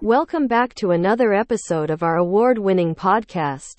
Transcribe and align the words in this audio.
Welcome 0.00 0.46
back 0.46 0.74
to 0.74 0.90
another 0.90 1.32
episode 1.32 1.88
of 1.88 2.02
our 2.02 2.16
award 2.16 2.58
winning 2.58 2.94
podcast. 2.94 3.78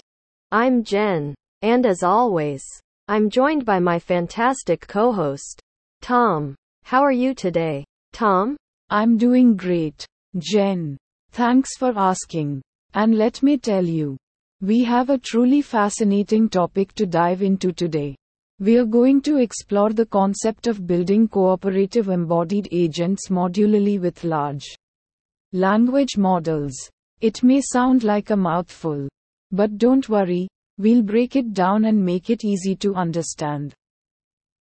I'm 0.51 0.83
Jen, 0.83 1.35
and 1.61 1.85
as 1.85 2.01
always, 2.01 2.63
I'm 3.07 3.29
joined 3.29 3.63
by 3.63 3.79
my 3.79 3.99
fantastic 3.99 4.87
co 4.87 5.11
host, 5.11 5.61
Tom. 6.01 6.55
How 6.83 7.03
are 7.03 7.11
you 7.11 7.35
today, 7.35 7.85
Tom? 8.11 8.57
I'm 8.89 9.17
doing 9.17 9.55
great, 9.55 10.05
Jen. 10.39 10.97
Thanks 11.31 11.77
for 11.77 11.93
asking. 11.95 12.61
And 12.95 13.17
let 13.17 13.43
me 13.43 13.57
tell 13.57 13.85
you, 13.85 14.17
we 14.61 14.83
have 14.83 15.09
a 15.11 15.17
truly 15.19 15.61
fascinating 15.61 16.49
topic 16.49 16.93
to 16.93 17.05
dive 17.05 17.43
into 17.43 17.71
today. 17.71 18.15
We 18.61 18.77
are 18.77 18.85
going 18.85 19.21
to 19.23 19.35
explore 19.35 19.91
the 19.91 20.05
concept 20.05 20.67
of 20.67 20.87
building 20.87 21.27
cooperative 21.27 22.07
embodied 22.07 22.69
agents 22.71 23.27
modularly 23.27 23.99
with 23.99 24.23
large 24.23 24.63
language 25.51 26.17
models. 26.17 26.73
It 27.19 27.43
may 27.43 27.59
sound 27.59 28.05
like 28.05 28.29
a 28.29 28.37
mouthful, 28.37 29.09
but 29.51 29.77
don't 29.77 30.07
worry, 30.07 30.47
we'll 30.77 31.01
break 31.01 31.35
it 31.35 31.53
down 31.53 31.83
and 31.83 32.01
make 32.01 32.29
it 32.29 32.45
easy 32.45 32.77
to 32.77 32.95
understand. 32.95 33.73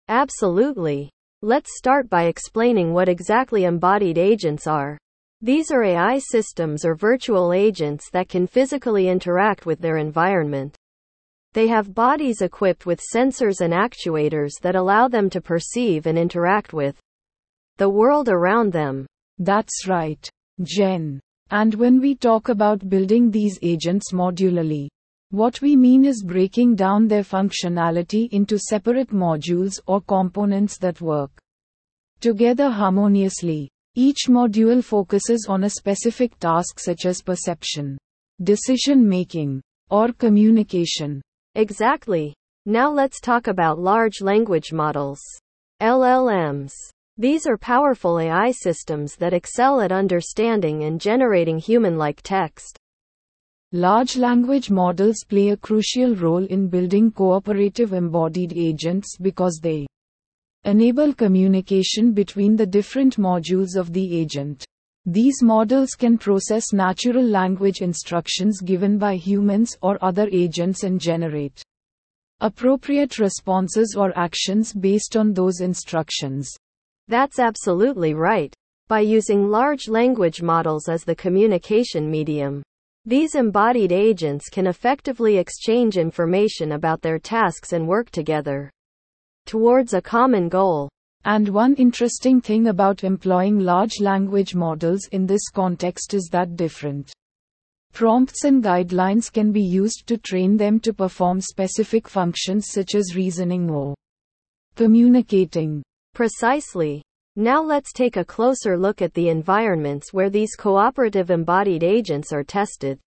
Absolutely. 0.09 1.09
Let's 1.43 1.77
start 1.79 2.11
by 2.11 2.25
explaining 2.25 2.93
what 2.93 3.09
exactly 3.09 3.63
embodied 3.63 4.19
agents 4.19 4.67
are. 4.67 4.99
These 5.41 5.71
are 5.71 5.85
AI 5.85 6.19
systems 6.19 6.85
or 6.85 6.97
virtual 6.97 7.53
agents 7.53 8.11
that 8.11 8.29
can 8.29 8.49
physically 8.49 9.07
interact 9.09 9.67
with 9.67 9.79
their 9.79 9.99
environment. 9.99 10.77
They 11.55 11.69
have 11.69 11.95
bodies 11.95 12.43
equipped 12.43 12.85
with 12.85 13.01
sensors 13.15 13.61
and 13.61 13.73
actuators 13.73 14.61
that 14.63 14.75
allow 14.75 15.07
them 15.07 15.31
to 15.31 15.41
perceive 15.41 16.07
and 16.07 16.19
interact 16.19 16.73
with 16.73 17.01
the 17.77 17.89
world 17.89 18.29
around 18.29 18.73
them. 18.73 19.07
That's 19.39 19.87
right, 19.87 20.29
Jen. 20.63 21.21
And 21.51 21.73
when 21.75 22.01
we 22.01 22.17
talk 22.17 22.49
about 22.49 22.89
building 22.89 23.31
these 23.31 23.57
agents 23.63 24.13
modularly, 24.13 24.89
what 25.31 25.61
we 25.61 25.77
mean 25.77 26.05
is 26.05 26.25
breaking 26.25 26.75
down 26.75 27.07
their 27.07 27.23
functionality 27.23 28.29
into 28.33 28.59
separate 28.59 29.11
modules 29.11 29.79
or 29.87 30.01
components 30.01 30.77
that 30.79 31.01
work 31.01 31.31
together 32.21 32.69
harmoniously. 32.69 33.71
Each 33.95 34.27
module 34.29 34.83
focuses 34.83 35.47
on 35.49 35.63
a 35.63 35.71
specific 35.71 36.37
task 36.41 36.81
such 36.81 37.07
as 37.07 37.23
perception, 37.23 37.97
decision 38.43 39.09
making, 39.09 39.63
or 39.89 40.13
communication. 40.13 41.23
Exactly. 41.57 42.35
Now 42.67 42.91
let's 42.91 43.21
talk 43.21 43.47
about 43.47 43.79
large 43.79 44.21
language 44.21 44.73
models. 44.73 45.21
LLMs. 45.81 46.73
These 47.17 47.47
are 47.47 47.57
powerful 47.57 48.19
AI 48.19 48.51
systems 48.51 49.15
that 49.17 49.33
excel 49.33 49.81
at 49.81 49.93
understanding 49.93 50.83
and 50.83 51.01
generating 51.01 51.59
human 51.59 51.97
like 51.97 52.21
text. 52.23 52.77
Large 53.71 54.17
language 54.17 54.69
models 54.69 55.25
play 55.29 55.51
a 55.51 55.57
crucial 55.57 56.17
role 56.17 56.45
in 56.45 56.67
building 56.67 57.13
cooperative 57.13 57.93
embodied 57.93 58.53
agents 58.57 59.17
because 59.21 59.61
they 59.63 59.87
enable 60.65 61.15
communication 61.15 62.13
between 62.13 62.57
the 62.57 62.67
different 62.67 63.17
modules 63.17 63.77
of 63.77 63.93
the 63.93 64.19
agent. 64.19 64.65
These 65.07 65.43
models 65.43 65.91
can 65.91 66.17
process 66.17 66.73
natural 66.73 67.23
language 67.23 67.83
instructions 67.83 68.63
given 68.63 68.97
by 68.97 69.17
humans 69.17 69.77
or 69.83 70.03
other 70.03 70.29
agents 70.33 70.83
and 70.83 70.99
generate 70.99 71.63
appropriate 72.41 73.19
responses 73.19 73.95
or 73.99 74.17
actions 74.19 74.73
based 74.73 75.15
on 75.17 75.33
those 75.33 75.61
instructions. 75.61 76.51
That's 77.09 77.39
absolutely 77.39 78.15
right. 78.15 78.55
By 78.89 79.01
using 79.01 79.49
large 79.49 79.89
language 79.89 80.41
models 80.41 80.89
as 80.89 81.05
the 81.05 81.15
communication 81.15 82.11
medium, 82.11 82.63
these 83.05 83.35
embodied 83.35 83.93
agents 83.93 84.49
can 84.49 84.67
effectively 84.67 85.37
exchange 85.37 85.99
information 85.99 86.73
about 86.73 87.03
their 87.03 87.19
tasks 87.19 87.75
and 87.75 87.87
work 87.87 88.11
together 88.11 88.71
towards 89.45 89.93
a 89.93 90.01
common 90.01 90.49
goal. 90.49 90.89
And 91.27 91.49
one 91.49 91.75
interesting 91.77 92.43
thing 92.43 92.67
about 92.67 93.03
employing 93.03 93.59
large 93.59 93.99
language 93.99 94.55
models 94.55 95.07
in 95.13 95.27
this 95.27 95.49
context 95.49 96.13
is 96.13 96.29
that 96.33 96.55
different 96.55 97.11
prompts 97.95 98.45
and 98.45 98.63
guidelines 98.63 99.33
can 99.33 99.51
be 99.51 99.63
used 99.63 100.07
to 100.09 100.19
train 100.19 100.59
them 100.59 100.79
to 100.81 100.93
perform 100.93 101.41
specific 101.41 102.09
functions 102.09 102.67
such 102.71 102.95
as 102.95 103.17
reasoning 103.17 103.71
or 103.71 103.95
communicating. 104.75 105.83
Precisely. 106.13 107.03
Now 107.37 107.63
let's 107.63 107.93
take 107.93 108.17
a 108.17 108.25
closer 108.25 108.77
look 108.77 109.01
at 109.01 109.15
the 109.15 109.29
environments 109.29 110.13
where 110.13 110.29
these 110.29 110.55
cooperative 110.55 111.31
embodied 111.31 111.83
agents 111.83 112.33
are 112.33 112.45
tested. 112.45 112.99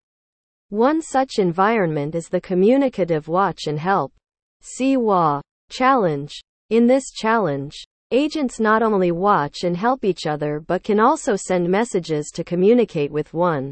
One 0.70 1.02
such 1.02 1.38
environment 1.38 2.16
is 2.16 2.30
the 2.30 2.42
communicative 2.42 3.28
watch 3.28 3.68
and 3.68 3.78
help. 3.78 4.12
CWA 4.64 5.42
challenge. 5.70 6.42
In 6.70 6.88
this 6.88 7.12
challenge, 7.12 7.86
agents 8.12 8.60
not 8.60 8.82
only 8.82 9.12
watch 9.12 9.64
and 9.64 9.76
help 9.76 10.06
each 10.06 10.26
other 10.26 10.60
but 10.60 10.84
can 10.84 11.00
also 11.00 11.36
send 11.36 11.68
messages 11.68 12.32
to 12.34 12.44
communicate 12.44 13.12
with 13.12 13.34
one 13.34 13.72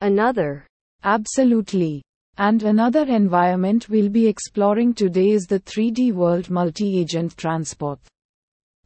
another. 0.00 0.66
Absolutely. 1.02 2.02
And 2.36 2.62
another 2.62 3.02
environment 3.04 3.88
we'll 3.88 4.08
be 4.08 4.28
exploring 4.28 4.94
today 4.94 5.30
is 5.30 5.46
the 5.46 5.58
3D 5.58 6.12
World 6.12 6.50
Multi 6.50 7.00
Agent 7.00 7.36
Transport. 7.36 7.98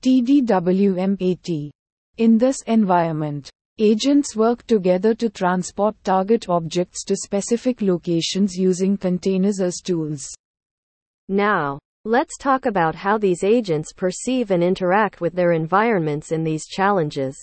TDWMAT. 0.01 1.71
In 2.17 2.39
this 2.39 2.57
environment, 2.67 3.51
agents 3.79 4.35
work 4.35 4.67
together 4.67 5.15
to 5.15 5.29
transport 5.29 5.95
target 6.03 6.49
objects 6.49 7.05
to 7.05 7.17
specific 7.17 7.83
locations 7.83 8.57
using 8.57 8.97
containers 8.97 9.61
as 9.61 9.77
tools. 9.83 10.29
Now, 11.29 11.79
let's 12.05 12.37
talk 12.37 12.67
about 12.67 12.97
how 12.97 13.17
these 13.17 13.45
agents 13.45 13.93
perceive 13.93 14.51
and 14.51 14.63
interact 14.63 15.21
with 15.21 15.35
their 15.35 15.53
environments 15.53 16.33
in 16.33 16.43
these 16.43 16.67
challenges. 16.67 17.37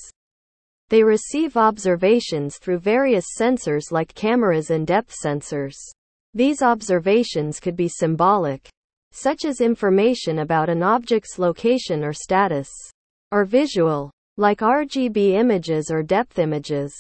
They 0.90 1.02
receive 1.02 1.56
observations 1.56 2.58
through 2.58 2.80
various 2.80 3.26
sensors 3.40 3.92
like 3.92 4.14
cameras 4.16 4.70
and 4.70 4.86
depth 4.86 5.16
sensors. 5.24 5.76
These 6.34 6.62
observations 6.62 7.60
could 7.60 7.76
be 7.76 7.88
symbolic, 7.88 8.68
such 9.12 9.46
as 9.46 9.62
information 9.62 10.40
about 10.40 10.70
an 10.70 10.84
object's 10.84 11.40
location 11.40 12.04
or 12.04 12.12
status, 12.12 12.70
or 13.32 13.46
visual, 13.46 14.12
like 14.38 14.60
RGB 14.60 15.34
images 15.34 15.90
or 15.90 16.04
depth 16.04 16.38
images. 16.38 16.94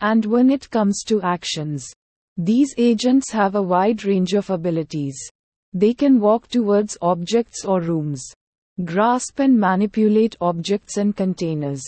And 0.00 0.24
when 0.26 0.50
it 0.50 0.70
comes 0.70 1.02
to 1.04 1.22
actions, 1.22 1.90
these 2.36 2.74
agents 2.78 3.30
have 3.32 3.54
a 3.54 3.62
wide 3.62 4.04
range 4.04 4.34
of 4.34 4.50
abilities. 4.50 5.16
They 5.76 5.92
can 5.92 6.20
walk 6.20 6.46
towards 6.46 6.96
objects 7.02 7.64
or 7.64 7.80
rooms, 7.80 8.24
grasp 8.84 9.40
and 9.40 9.58
manipulate 9.58 10.36
objects 10.40 10.98
and 10.98 11.16
containers, 11.16 11.82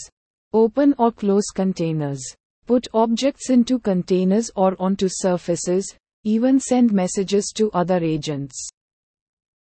open 0.52 0.92
or 0.98 1.12
close 1.12 1.46
containers, 1.54 2.20
put 2.66 2.88
objects 2.92 3.48
into 3.48 3.78
containers 3.78 4.50
or 4.56 4.74
onto 4.80 5.06
surfaces, 5.08 5.86
even 6.24 6.58
send 6.58 6.92
messages 6.92 7.52
to 7.54 7.70
other 7.70 7.98
agents. 8.02 8.68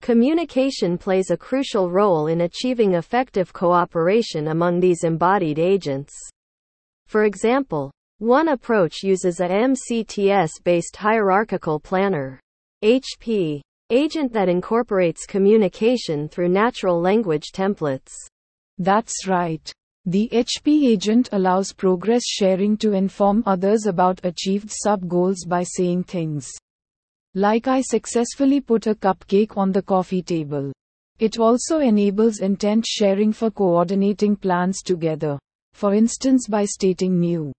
Communication 0.01 0.97
plays 0.97 1.29
a 1.29 1.37
crucial 1.37 1.91
role 1.91 2.27
in 2.27 2.41
achieving 2.41 2.93
effective 2.93 3.51
cooperation 3.51 4.47
among 4.47 4.79
these 4.79 5.03
embodied 5.03 5.59
agents. 5.59 6.13
For 7.07 7.25
example, 7.25 7.91
one 8.19 8.47
approach 8.47 9.03
uses 9.03 9.41
a 9.41 9.49
MCTS 9.49 10.63
based 10.63 10.95
hierarchical 10.95 11.79
planner 11.79 12.39
HP 12.83 13.61
agent 13.89 14.33
that 14.33 14.49
incorporates 14.49 15.25
communication 15.25 16.27
through 16.27 16.49
natural 16.49 16.99
language 16.99 17.51
templates. 17.53 18.13
That's 18.77 19.27
right. 19.27 19.71
The 20.05 20.29
HP 20.33 20.87
agent 20.87 21.29
allows 21.31 21.71
progress 21.71 22.23
sharing 22.25 22.75
to 22.77 22.91
inform 22.91 23.43
others 23.45 23.85
about 23.85 24.19
achieved 24.23 24.69
sub 24.69 25.07
goals 25.07 25.45
by 25.45 25.63
saying 25.63 26.03
things 26.03 26.49
like 27.35 27.67
I 27.67 27.81
successfully 27.81 28.61
put 28.61 28.85
a 28.85 28.95
cupcake 28.95 29.57
on 29.57 29.71
the 29.71 29.81
coffee 29.81 30.21
table. 30.21 30.71
It 31.19 31.39
also 31.39 31.79
enables 31.79 32.39
intent 32.39 32.85
sharing 32.85 33.31
for 33.31 33.49
coordinating 33.49 34.35
plans 34.35 34.81
together. 34.81 35.39
For 35.73 35.93
instance, 35.93 36.47
by 36.47 36.65
stating 36.65 37.19
new 37.19 37.53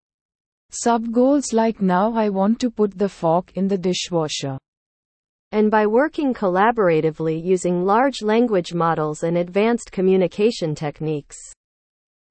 sub 0.71 1.11
goals 1.13 1.53
like 1.53 1.81
now 1.81 2.13
I 2.13 2.29
want 2.29 2.61
to 2.61 2.71
put 2.71 2.99
the 2.99 3.09
fork 3.09 3.53
in 3.55 3.69
the 3.69 3.79
dishwasher. 3.79 4.59
And 5.55 5.71
by 5.71 5.87
working 5.87 6.35
collaboratively 6.35 7.41
using 7.41 7.85
large 7.85 8.23
language 8.23 8.75
models 8.75 9.23
and 9.23 9.39
advanced 9.39 9.93
communication 9.93 10.75
techniques. 10.75 11.37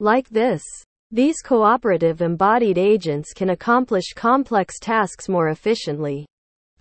Like 0.01 0.27
this, 0.27 0.61
these 1.09 1.37
cooperative 1.41 2.21
embodied 2.21 2.77
agents 2.77 3.31
can 3.31 3.51
accomplish 3.51 4.11
complex 4.13 4.77
tasks 4.77 5.29
more 5.29 5.47
efficiently. 5.47 6.25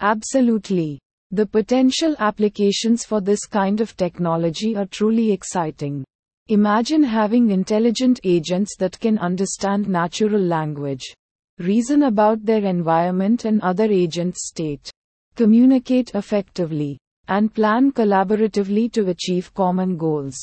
Absolutely. 0.01 0.99
The 1.31 1.47
potential 1.47 2.17
applications 2.19 3.05
for 3.05 3.21
this 3.21 3.47
kind 3.47 3.81
of 3.81 3.97
technology 3.97 4.75
are 4.75 4.87
truly 4.87 5.31
exciting. 5.31 6.03
Imagine 6.49 7.05
having 7.05 7.53
intelligent 7.53 8.19
agents 8.25 8.75
that 8.81 8.99
can 8.99 9.17
understand 9.19 9.89
natural 9.89 10.41
language, 10.41 11.05
reason 11.61 12.03
about 12.03 12.45
their 12.45 12.65
environment 12.65 13.45
and 13.45 13.61
other 13.61 13.85
agents' 13.85 14.49
state, 14.49 14.91
communicate 15.35 16.15
effectively, 16.15 16.99
and 17.29 17.55
plan 17.55 17.93
collaboratively 17.93 18.93
to 18.93 19.09
achieve 19.09 19.53
common 19.55 19.97
goals. 19.97 20.37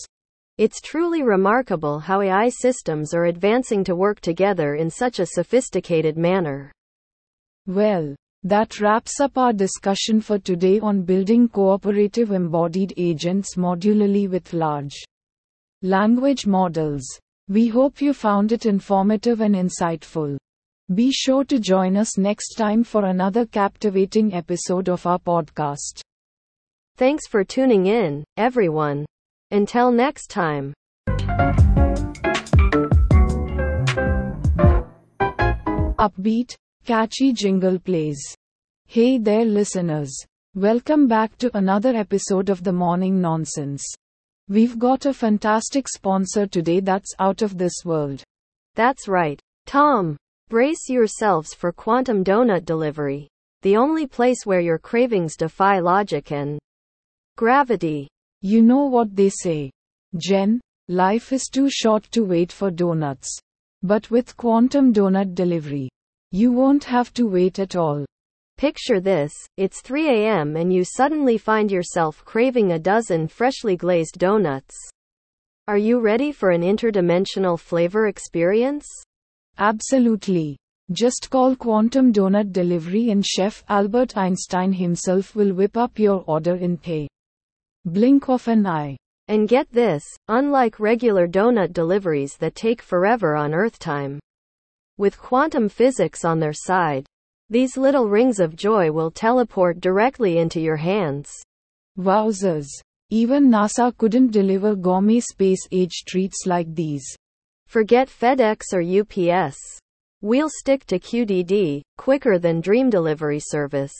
It's 0.57 0.81
truly 0.81 1.23
remarkable 1.23 1.99
how 1.99 2.21
AI 2.21 2.49
systems 2.49 3.13
are 3.13 3.25
advancing 3.25 3.83
to 3.85 3.95
work 3.95 4.19
together 4.19 4.75
in 4.75 4.89
such 4.89 5.19
a 5.19 5.25
sophisticated 5.25 6.17
manner. 6.17 6.71
Well, 7.65 8.15
that 8.43 8.79
wraps 8.79 9.19
up 9.19 9.37
our 9.37 9.53
discussion 9.53 10.21
for 10.21 10.39
today 10.39 10.79
on 10.79 11.03
building 11.03 11.47
cooperative 11.49 12.31
embodied 12.31 12.93
agents 12.97 13.55
modularly 13.55 14.29
with 14.29 14.53
large 14.53 14.95
language 15.81 16.45
models. 16.45 17.03
We 17.47 17.67
hope 17.67 18.01
you 18.01 18.13
found 18.13 18.51
it 18.51 18.65
informative 18.65 19.41
and 19.41 19.55
insightful. 19.55 20.37
Be 20.91 21.11
sure 21.11 21.43
to 21.43 21.59
join 21.59 21.95
us 21.95 22.17
next 22.17 22.55
time 22.55 22.83
for 22.83 23.05
another 23.05 23.45
captivating 23.45 24.33
episode 24.33 24.89
of 24.89 25.05
our 25.05 25.19
podcast. 25.19 26.01
Thanks 26.97 27.27
for 27.27 27.43
tuning 27.43 27.85
in, 27.85 28.23
everyone. 28.37 29.05
Until 29.51 29.91
next 29.91 30.31
time. 30.31 30.73
Upbeat, 35.99 36.55
catchy 36.85 37.33
jingle 37.33 37.77
plays. 37.77 38.19
Hey 38.87 39.19
there, 39.19 39.45
listeners. 39.45 40.11
Welcome 40.55 41.07
back 41.07 41.37
to 41.37 41.55
another 41.55 41.95
episode 41.95 42.49
of 42.49 42.63
the 42.63 42.73
Morning 42.73 43.21
Nonsense. 43.21 43.85
We've 44.47 44.79
got 44.79 45.05
a 45.05 45.13
fantastic 45.13 45.87
sponsor 45.87 46.47
today 46.47 46.79
that's 46.79 47.13
out 47.19 47.43
of 47.43 47.59
this 47.59 47.85
world. 47.85 48.23
That's 48.73 49.07
right. 49.07 49.39
Tom, 49.67 50.17
brace 50.49 50.89
yourselves 50.89 51.53
for 51.53 51.71
quantum 51.71 52.23
donut 52.23 52.65
delivery. 52.65 53.29
The 53.61 53.77
only 53.77 54.07
place 54.07 54.45
where 54.45 54.59
your 54.59 54.79
cravings 54.79 55.37
defy 55.37 55.77
logic 55.79 56.31
and 56.31 56.57
gravity. 57.37 58.07
You 58.41 58.63
know 58.63 58.85
what 58.85 59.15
they 59.15 59.29
say. 59.29 59.69
Jen, 60.17 60.59
life 60.87 61.31
is 61.31 61.49
too 61.51 61.69
short 61.69 62.03
to 62.11 62.23
wait 62.23 62.51
for 62.51 62.71
donuts. 62.71 63.29
But 63.83 64.09
with 64.09 64.35
quantum 64.37 64.91
donut 64.91 65.35
delivery, 65.35 65.89
you 66.31 66.51
won't 66.51 66.83
have 66.85 67.13
to 67.13 67.27
wait 67.27 67.59
at 67.59 67.75
all. 67.75 68.03
Picture 68.57 68.99
this 68.99 69.33
it's 69.55 69.81
3 69.81 70.07
a.m. 70.09 70.55
and 70.55 70.73
you 70.73 70.83
suddenly 70.83 71.37
find 71.37 71.71
yourself 71.71 72.25
craving 72.25 72.71
a 72.71 72.79
dozen 72.79 73.27
freshly 73.27 73.77
glazed 73.77 74.17
donuts. 74.17 74.75
Are 75.67 75.77
you 75.77 75.99
ready 75.99 76.31
for 76.31 76.49
an 76.49 76.63
interdimensional 76.63 77.59
flavor 77.59 78.07
experience? 78.07 78.87
Absolutely. 79.59 80.57
Just 80.93 81.29
call 81.29 81.53
Quantum 81.53 82.13
Donut 82.13 82.53
Delivery 82.53 83.09
and 83.09 83.25
Chef 83.25 83.61
Albert 83.67 84.15
Einstein 84.15 84.71
himself 84.71 85.35
will 85.35 85.53
whip 85.53 85.75
up 85.75 85.99
your 85.99 86.23
order 86.27 86.55
in 86.55 86.77
pay 86.77 87.09
blink 87.85 88.29
of 88.29 88.47
an 88.47 88.65
eye. 88.65 88.95
And 89.27 89.47
get 89.47 89.71
this, 89.71 90.03
unlike 90.27 90.79
regular 90.79 91.27
donut 91.27 91.73
deliveries 91.73 92.35
that 92.37 92.55
take 92.55 92.81
forever 92.81 93.35
on 93.35 93.53
Earth 93.53 93.77
time. 93.77 94.19
With 94.97 95.19
quantum 95.19 95.69
physics 95.69 96.25
on 96.25 96.39
their 96.39 96.53
side, 96.53 97.05
these 97.49 97.77
little 97.77 98.09
rings 98.09 98.39
of 98.39 98.55
joy 98.55 98.91
will 98.91 99.11
teleport 99.11 99.81
directly 99.81 100.39
into 100.39 100.59
your 100.59 100.77
hands. 100.77 101.31
Wowzers. 101.97 102.67
Even 103.11 103.49
NASA 103.49 103.95
couldn't 103.97 104.31
deliver 104.31 104.75
gourmet 104.75 105.19
space 105.19 105.67
age 105.71 106.05
treats 106.07 106.45
like 106.45 106.73
these. 106.73 107.05
Forget 107.69 108.07
FedEx 108.07 108.73
or 108.73 108.81
UPS. 108.81 109.55
We'll 110.23 110.49
stick 110.49 110.87
to 110.87 110.97
QDD, 110.97 111.83
quicker 111.99 112.39
than 112.39 112.61
dream 112.61 112.89
delivery 112.89 113.39
service. 113.39 113.93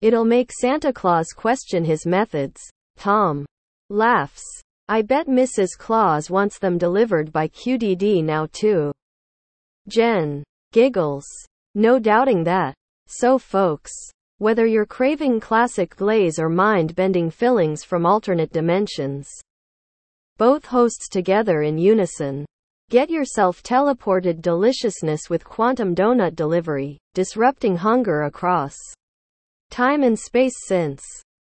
It'll 0.00 0.24
make 0.24 0.52
Santa 0.52 0.92
Claus 0.92 1.32
question 1.36 1.84
his 1.84 2.06
methods. 2.06 2.60
Tom 2.96 3.44
laughs. 3.90 4.44
I 4.88 5.02
bet 5.02 5.26
Mrs. 5.26 5.70
Claus 5.76 6.30
wants 6.30 6.60
them 6.60 6.78
delivered 6.78 7.32
by 7.32 7.48
QDD 7.48 8.22
now 8.22 8.46
too. 8.52 8.92
Jen 9.88 10.44
giggles. 10.70 11.26
No 11.74 11.98
doubting 11.98 12.44
that. 12.44 12.74
So 13.08 13.40
folks, 13.40 13.90
whether 14.38 14.66
you're 14.66 14.86
craving 14.86 15.40
classic 15.40 15.96
glaze 15.96 16.38
or 16.38 16.48
mind-bending 16.48 17.30
fillings 17.30 17.82
from 17.82 18.06
alternate 18.06 18.52
dimensions, 18.52 19.28
both 20.38 20.64
hosts 20.66 21.08
together 21.08 21.62
in 21.62 21.76
unison. 21.76 22.44
Get 22.92 23.08
yourself 23.08 23.62
teleported 23.62 24.42
deliciousness 24.42 25.30
with 25.30 25.46
quantum 25.46 25.94
donut 25.94 26.36
delivery, 26.36 26.98
disrupting 27.14 27.74
hunger 27.74 28.24
across 28.24 28.76
time 29.70 30.02
and 30.02 30.18
space 30.18 30.52
since. 30.66 31.02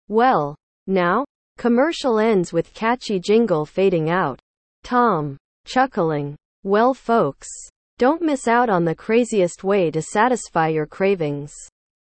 Well, 0.08 0.56
now, 0.88 1.24
commercial 1.60 2.18
ends 2.18 2.52
with 2.52 2.74
catchy 2.74 3.20
jingle 3.20 3.64
fading 3.64 4.10
out. 4.10 4.40
Tom, 4.84 5.38
chuckling. 5.68 6.36
Well, 6.64 6.96
folks, 6.96 7.48
don't 8.00 8.24
miss 8.24 8.48
out 8.48 8.72
on 8.72 8.84
the 8.84 8.96
craziest 8.96 9.64
way 9.64 9.92
to 9.92 10.02
satisfy 10.02 10.70
your 10.70 10.88
cravings. 10.88 11.54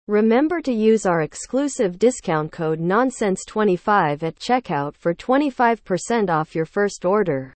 Remember 0.06 0.60
to 0.60 0.72
use 0.72 1.04
our 1.04 1.22
exclusive 1.22 1.98
discount 1.98 2.52
code 2.52 2.78
Nonsense25 2.78 4.22
at 4.22 4.36
checkout 4.36 4.94
for 4.96 5.12
25% 5.12 6.30
off 6.30 6.54
your 6.54 6.64
first 6.64 7.04
order. 7.04 7.52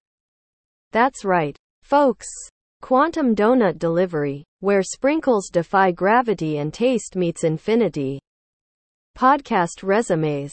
That's 0.91 1.25
right, 1.25 1.57
folks. 1.87 2.27
Quantum 2.83 3.33
Donut 3.37 3.79
Delivery, 3.79 4.43
where 4.59 4.83
sprinkles 4.83 5.49
defy 5.49 5.93
gravity 5.93 6.59
and 6.59 6.75
taste 6.75 7.15
meets 7.15 7.45
infinity. 7.45 8.19
Podcast 9.17 9.85
resumes. 9.85 10.53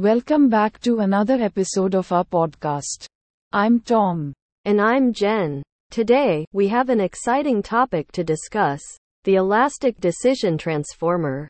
Welcome 0.00 0.48
back 0.48 0.80
to 0.80 1.00
another 1.00 1.34
episode 1.34 1.94
of 1.94 2.10
our 2.10 2.24
podcast. 2.24 3.04
I'm 3.52 3.78
Tom. 3.80 4.32
And 4.64 4.80
I'm 4.80 5.12
Jen. 5.12 5.62
Today, 5.90 6.46
we 6.54 6.68
have 6.68 6.88
an 6.88 7.00
exciting 7.00 7.62
topic 7.62 8.10
to 8.12 8.24
discuss 8.24 8.80
the 9.24 9.34
Elastic 9.34 10.00
Decision 10.00 10.56
Transformer. 10.56 11.48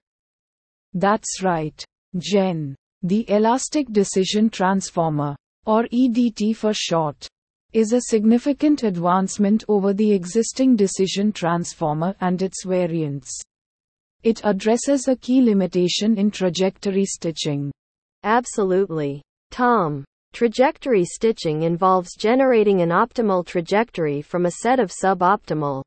That's 0.94 1.44
right, 1.44 1.84
Jen. 2.18 2.74
The 3.04 3.28
Elastic 3.28 3.90
Decision 3.90 4.48
Transformer, 4.48 5.34
or 5.66 5.88
EDT 5.92 6.54
for 6.54 6.72
short, 6.72 7.26
is 7.72 7.92
a 7.92 8.02
significant 8.02 8.84
advancement 8.84 9.64
over 9.66 9.92
the 9.92 10.12
existing 10.12 10.76
decision 10.76 11.32
transformer 11.32 12.14
and 12.20 12.40
its 12.40 12.64
variants. 12.64 13.28
It 14.22 14.40
addresses 14.44 15.08
a 15.08 15.16
key 15.16 15.42
limitation 15.42 16.16
in 16.16 16.30
trajectory 16.30 17.04
stitching. 17.04 17.72
Absolutely. 18.22 19.20
Tom. 19.50 20.04
Trajectory 20.32 21.04
stitching 21.04 21.64
involves 21.64 22.14
generating 22.14 22.82
an 22.82 22.90
optimal 22.90 23.44
trajectory 23.44 24.22
from 24.22 24.46
a 24.46 24.52
set 24.62 24.78
of 24.78 24.92
suboptimal 24.92 25.82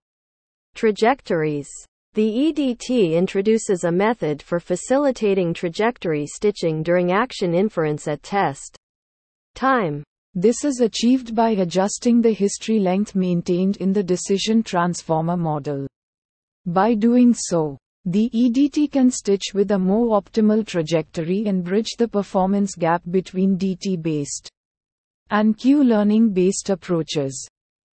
trajectories. 0.73 1.69
The 2.15 2.53
EDT 2.53 3.11
introduces 3.11 3.83
a 3.83 3.91
method 3.91 4.41
for 4.41 4.61
facilitating 4.61 5.53
trajectory 5.53 6.25
stitching 6.25 6.81
during 6.81 7.11
action 7.11 7.53
inference 7.53 8.07
at 8.07 8.23
test 8.23 8.77
time. 9.53 10.01
This 10.33 10.63
is 10.63 10.79
achieved 10.79 11.35
by 11.35 11.49
adjusting 11.49 12.21
the 12.21 12.31
history 12.31 12.79
length 12.79 13.15
maintained 13.15 13.75
in 13.77 13.91
the 13.91 14.01
decision 14.01 14.63
transformer 14.63 15.35
model. 15.35 15.87
By 16.65 16.93
doing 16.93 17.33
so, 17.33 17.77
the 18.05 18.29
EDT 18.33 18.93
can 18.93 19.11
stitch 19.11 19.53
with 19.53 19.71
a 19.71 19.77
more 19.77 20.21
optimal 20.21 20.65
trajectory 20.65 21.43
and 21.47 21.65
bridge 21.65 21.97
the 21.97 22.07
performance 22.07 22.75
gap 22.75 23.01
between 23.11 23.57
DT 23.57 24.01
based 24.01 24.49
and 25.31 25.57
Q 25.57 25.83
learning 25.83 26.29
based 26.29 26.69
approaches. 26.69 27.45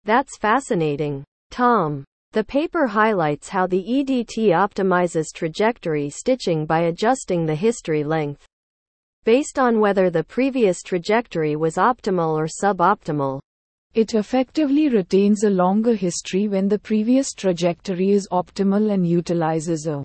That's 0.06 0.38
fascinating. 0.38 1.24
Tom. 1.50 2.06
The 2.34 2.46
paper 2.46 2.88
highlights 2.88 3.50
how 3.50 3.68
the 3.68 3.84
EDT 3.84 4.52
optimizes 4.56 5.34
trajectory 5.34 6.10
stitching 6.10 6.66
by 6.66 6.84
adjusting 6.84 7.46
the 7.46 7.56
history 7.56 8.06
length 8.06 8.46
based 9.26 9.60
on 9.60 9.82
whether 9.82 10.10
the 10.10 10.24
previous 10.24 10.82
trajectory 10.82 11.58
was 11.58 11.76
optimal 11.76 12.38
or 12.38 12.48
suboptimal. 12.48 13.42
It 13.96 14.14
effectively 14.14 14.88
retains 14.88 15.44
a 15.44 15.50
longer 15.50 15.94
history 15.94 16.48
when 16.48 16.70
the 16.70 16.80
previous 16.80 17.34
trajectory 17.34 18.12
is 18.12 18.30
optimal 18.32 18.94
and 18.94 19.06
utilizes 19.06 19.86
a 19.86 20.02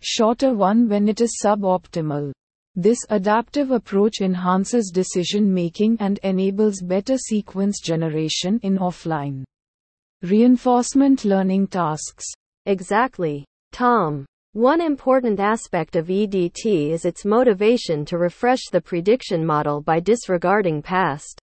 shorter 0.00 0.54
one 0.54 0.88
when 0.88 1.08
it 1.08 1.20
is 1.20 1.40
suboptimal. 1.44 2.30
This 2.76 2.98
adaptive 3.10 3.72
approach 3.72 4.20
enhances 4.20 4.92
decision 4.94 5.52
making 5.52 5.96
and 5.98 6.20
enables 6.22 6.80
better 6.80 7.18
sequence 7.18 7.80
generation 7.80 8.60
in 8.62 8.78
offline 8.78 9.42
reinforcement 10.22 11.24
learning 11.24 11.66
tasks. 11.68 12.26
Exactly. 12.66 13.44
Tom. 13.72 14.26
One 14.52 14.80
important 14.80 15.38
aspect 15.38 15.94
of 15.94 16.08
EDT 16.08 16.90
is 16.90 17.04
its 17.04 17.24
motivation 17.24 18.04
to 18.06 18.18
refresh 18.18 18.68
the 18.72 18.80
prediction 18.80 19.46
model 19.46 19.80
by 19.80 20.00
disregarding 20.00 20.82
past 20.82 21.38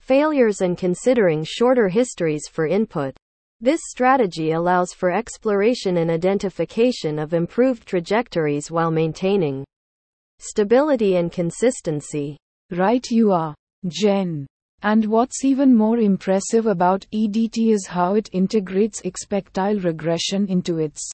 failures 0.00 0.60
and 0.60 0.76
considering 0.76 1.42
shorter 1.44 1.88
histories 1.88 2.46
for 2.46 2.66
input. 2.66 3.16
This 3.60 3.80
strategy 3.88 4.52
allows 4.52 4.92
for 4.92 5.10
exploration 5.10 5.96
and 5.96 6.10
identification 6.10 7.18
of 7.18 7.32
improved 7.32 7.88
trajectories 7.88 8.70
while 8.70 8.90
maintaining 8.90 9.64
stability 10.38 11.16
and 11.16 11.32
consistency. 11.32 12.36
Right, 12.70 13.04
you 13.10 13.32
are, 13.32 13.54
Jen. 13.88 14.46
And 14.86 15.04
what's 15.06 15.44
even 15.44 15.74
more 15.74 15.98
impressive 15.98 16.66
about 16.66 17.08
EDT 17.12 17.72
is 17.72 17.88
how 17.88 18.14
it 18.14 18.30
integrates 18.32 19.00
expectile 19.00 19.80
regression 19.80 20.46
into 20.46 20.78
its 20.78 21.10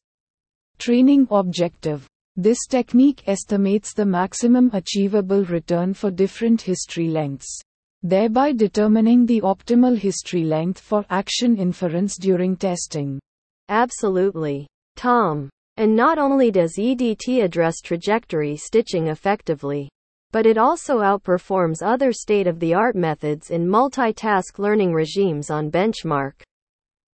training 0.76 1.26
objective. 1.31 2.07
This 2.37 2.67
technique 2.69 3.26
estimates 3.26 3.95
the 3.95 4.05
maximum 4.05 4.69
achievable 4.75 5.47
return 5.47 5.95
for 5.95 6.11
different 6.11 6.61
history 6.61 7.09
lengths, 7.09 7.62
thereby 8.02 8.52
determining 8.52 9.25
the 9.25 9.41
optimal 9.41 9.97
history 9.97 10.45
length 10.45 10.79
for 10.79 11.07
action 11.09 11.57
inference 11.57 12.19
during 12.19 12.57
testing. 12.57 13.19
Absolutely. 13.71 14.67
Tom. 14.97 15.49
And 15.79 15.97
not 15.97 16.19
only 16.19 16.50
does 16.50 16.76
EDT 16.79 17.43
address 17.43 17.81
trajectory 17.81 18.55
stitching 18.55 19.07
effectively, 19.07 19.88
but 20.32 20.46
it 20.46 20.58
also 20.58 20.98
outperforms 20.98 21.82
other 21.82 22.12
state 22.12 22.46
of 22.46 22.58
the 22.58 22.74
art 22.74 22.96
methods 22.96 23.50
in 23.50 23.68
multitask 23.68 24.58
learning 24.58 24.92
regimes 24.92 25.50
on 25.50 25.70
benchmark 25.70 26.32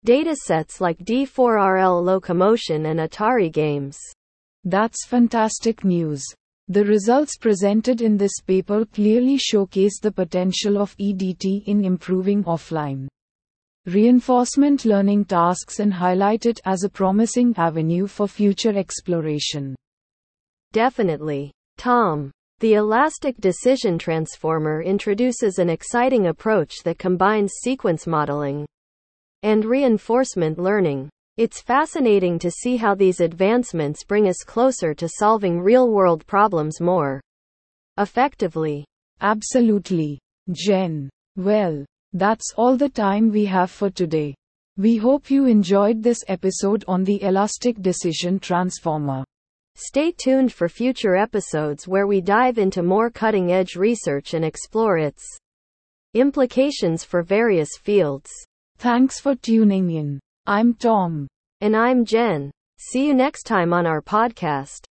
datasets 0.06 0.80
like 0.80 1.00
D4RL 1.00 2.04
locomotion 2.04 2.86
and 2.86 3.00
Atari 3.00 3.52
games. 3.52 3.98
That's 4.64 5.06
fantastic 5.06 5.84
news. 5.84 6.24
The 6.68 6.84
results 6.84 7.38
presented 7.38 8.02
in 8.02 8.18
this 8.18 8.40
paper 8.46 8.86
clearly 8.86 9.38
showcase 9.38 10.00
the 10.00 10.12
potential 10.12 10.80
of 10.80 10.96
EDT 10.98 11.64
in 11.66 11.84
improving 11.84 12.44
offline 12.44 13.08
reinforcement 13.86 14.84
learning 14.84 15.26
tasks 15.26 15.80
and 15.80 15.94
highlight 15.94 16.48
it 16.48 16.60
as 16.66 16.84
a 16.84 16.90
promising 16.90 17.54
avenue 17.56 18.08
for 18.08 18.28
future 18.28 18.76
exploration. 18.76 19.76
Definitely. 20.72 21.52
Tom. 21.78 22.32
The 22.66 22.74
Elastic 22.74 23.38
Decision 23.38 24.00
Transformer 24.00 24.82
introduces 24.82 25.60
an 25.60 25.70
exciting 25.70 26.26
approach 26.26 26.78
that 26.84 26.98
combines 26.98 27.54
sequence 27.62 28.08
modeling 28.08 28.66
and 29.44 29.64
reinforcement 29.64 30.58
learning. 30.58 31.08
It's 31.38 31.62
fascinating 31.62 32.40
to 32.40 32.50
see 32.50 32.76
how 32.76 32.96
these 32.96 33.20
advancements 33.20 34.04
bring 34.04 34.28
us 34.28 34.38
closer 34.44 34.96
to 34.96 35.08
solving 35.08 35.62
real 35.62 35.92
world 35.92 36.26
problems 36.26 36.82
more 36.82 37.22
effectively. 38.00 38.84
Absolutely. 39.22 40.18
Jen. 40.52 41.08
Well, 41.36 41.86
that's 42.14 42.52
all 42.58 42.78
the 42.78 42.90
time 42.90 43.30
we 43.30 43.46
have 43.46 43.70
for 43.70 43.92
today. 43.92 44.34
We 44.76 44.98
hope 44.98 45.30
you 45.30 45.46
enjoyed 45.46 46.02
this 46.02 46.24
episode 46.28 46.84
on 46.88 47.04
the 47.04 47.22
Elastic 47.22 47.80
Decision 47.84 48.40
Transformer. 48.40 49.24
Stay 49.78 50.14
tuned 50.14 50.54
for 50.54 50.70
future 50.70 51.18
episodes 51.18 51.86
where 51.86 52.08
we 52.08 52.22
dive 52.22 52.58
into 52.58 52.82
more 52.82 53.10
cutting 53.10 53.52
edge 53.52 53.76
research 53.76 54.34
and 54.34 54.46
explore 54.46 54.98
its 54.98 55.38
implications 56.14 57.04
for 57.04 57.22
various 57.22 57.68
fields. 57.84 58.32
Thanks 58.78 59.20
for 59.20 59.36
tuning 59.36 59.92
in. 59.92 60.22
I'm 60.46 60.76
Tom. 60.76 61.28
And 61.60 61.76
I'm 61.76 62.06
Jen. 62.06 62.52
See 62.78 63.06
you 63.06 63.14
next 63.14 63.44
time 63.44 63.74
on 63.74 63.86
our 63.86 64.02
podcast. 64.02 64.86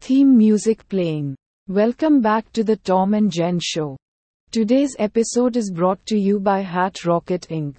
Theme 0.00 0.38
music 0.38 0.88
playing. 0.88 1.36
Welcome 1.68 2.22
back 2.22 2.50
to 2.52 2.64
the 2.64 2.76
Tom 2.76 3.12
and 3.12 3.30
Jen 3.30 3.60
Show. 3.60 3.98
Today's 4.52 4.96
episode 4.98 5.58
is 5.58 5.70
brought 5.70 6.04
to 6.06 6.16
you 6.16 6.40
by 6.40 6.60
Hat 6.60 7.04
Rocket 7.04 7.46
Inc. 7.50 7.76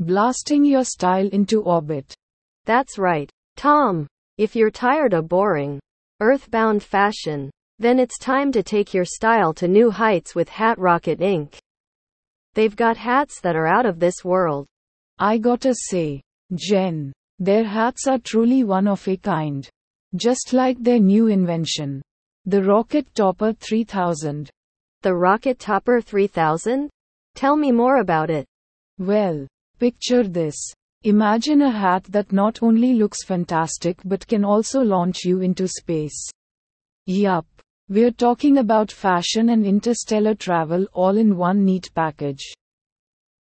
Blasting 0.00 0.64
your 0.64 0.84
style 0.84 1.28
into 1.28 1.62
orbit. 1.62 2.14
That's 2.66 2.98
right. 2.98 3.30
Tom, 3.56 4.06
if 4.36 4.54
you're 4.54 4.70
tired 4.70 5.12
of 5.12 5.28
boring, 5.28 5.80
earthbound 6.20 6.82
fashion, 6.82 7.50
then 7.80 7.98
it's 7.98 8.18
time 8.18 8.52
to 8.52 8.62
take 8.62 8.94
your 8.94 9.04
style 9.04 9.52
to 9.54 9.66
new 9.66 9.90
heights 9.90 10.34
with 10.34 10.48
Hat 10.48 10.78
Rocket 10.78 11.18
Inc. 11.18 11.58
They've 12.54 12.76
got 12.76 12.96
hats 12.96 13.40
that 13.40 13.56
are 13.56 13.66
out 13.66 13.86
of 13.86 13.98
this 13.98 14.24
world. 14.24 14.66
I 15.18 15.38
gotta 15.38 15.74
say, 15.74 16.22
Jen, 16.54 17.12
their 17.40 17.64
hats 17.64 18.06
are 18.06 18.18
truly 18.18 18.64
one 18.64 18.86
of 18.86 19.06
a 19.08 19.16
kind. 19.16 19.68
Just 20.14 20.52
like 20.52 20.82
their 20.82 20.98
new 20.98 21.26
invention. 21.26 22.02
The 22.46 22.62
Rocket 22.62 23.12
Topper 23.14 23.52
3000. 23.52 24.48
The 25.02 25.14
Rocket 25.14 25.58
Topper 25.58 26.00
3000? 26.00 26.88
Tell 27.34 27.56
me 27.56 27.72
more 27.72 28.00
about 28.00 28.30
it. 28.30 28.46
Well, 28.98 29.46
picture 29.78 30.26
this. 30.26 30.56
Imagine 31.04 31.62
a 31.62 31.70
hat 31.70 32.04
that 32.04 32.32
not 32.32 32.62
only 32.62 32.94
looks 32.94 33.24
fantastic 33.24 33.98
but 34.04 34.26
can 34.26 34.44
also 34.44 34.82
launch 34.82 35.24
you 35.24 35.40
into 35.40 35.68
space. 35.68 36.28
Yup. 37.06 37.46
We're 37.88 38.10
talking 38.10 38.58
about 38.58 38.92
fashion 38.92 39.48
and 39.48 39.64
interstellar 39.64 40.34
travel 40.34 40.86
all 40.92 41.16
in 41.16 41.36
one 41.36 41.64
neat 41.64 41.88
package. 41.94 42.44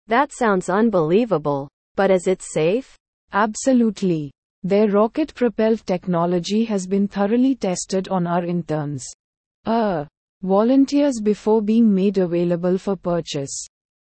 That 0.07 0.31
sounds 0.31 0.69
unbelievable. 0.69 1.67
But 1.95 2.11
is 2.11 2.27
it 2.27 2.41
safe? 2.41 2.95
Absolutely. 3.31 4.31
Their 4.63 4.89
rocket 4.89 5.33
propelled 5.33 5.85
technology 5.85 6.65
has 6.65 6.85
been 6.85 7.07
thoroughly 7.07 7.55
tested 7.55 8.07
on 8.09 8.27
our 8.27 8.43
interns. 8.43 9.05
Uh, 9.65 10.05
volunteers 10.41 11.21
before 11.23 11.61
being 11.61 11.93
made 11.93 12.17
available 12.17 12.77
for 12.77 12.95
purchase. 12.95 13.65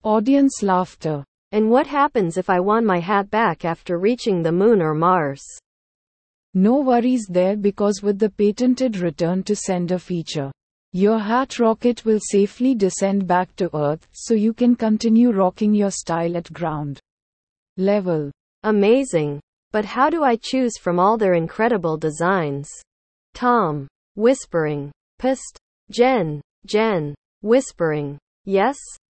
Audience 0.02 0.62
laughter. 0.62 1.25
And 1.52 1.70
what 1.70 1.86
happens 1.86 2.36
if 2.36 2.50
I 2.50 2.60
want 2.60 2.84
my 2.84 3.00
hat 3.00 3.30
back 3.30 3.64
after 3.64 3.98
reaching 3.98 4.42
the 4.42 4.52
moon 4.52 4.82
or 4.82 4.94
Mars? 4.94 5.42
No 6.54 6.80
worries 6.80 7.26
there 7.28 7.56
because 7.56 8.02
with 8.02 8.18
the 8.18 8.30
patented 8.30 8.98
return 8.98 9.42
to 9.44 9.56
sender 9.56 9.98
feature, 9.98 10.50
your 10.92 11.18
hat 11.18 11.58
rocket 11.58 12.04
will 12.04 12.20
safely 12.20 12.74
descend 12.74 13.26
back 13.26 13.54
to 13.56 13.74
Earth 13.76 14.08
so 14.12 14.34
you 14.34 14.52
can 14.52 14.74
continue 14.74 15.30
rocking 15.30 15.74
your 15.74 15.90
style 15.90 16.36
at 16.36 16.52
ground 16.52 16.98
level. 17.76 18.30
Amazing. 18.62 19.40
But 19.70 19.84
how 19.84 20.08
do 20.08 20.24
I 20.24 20.36
choose 20.36 20.78
from 20.78 20.98
all 20.98 21.18
their 21.18 21.34
incredible 21.34 21.96
designs? 21.98 22.70
Tom. 23.34 23.86
Whispering. 24.16 24.90
Psst. 25.20 25.56
Jen. 25.90 26.40
Jen. 26.66 27.14
Whispering. 27.42 28.18
Yes? 28.44 28.76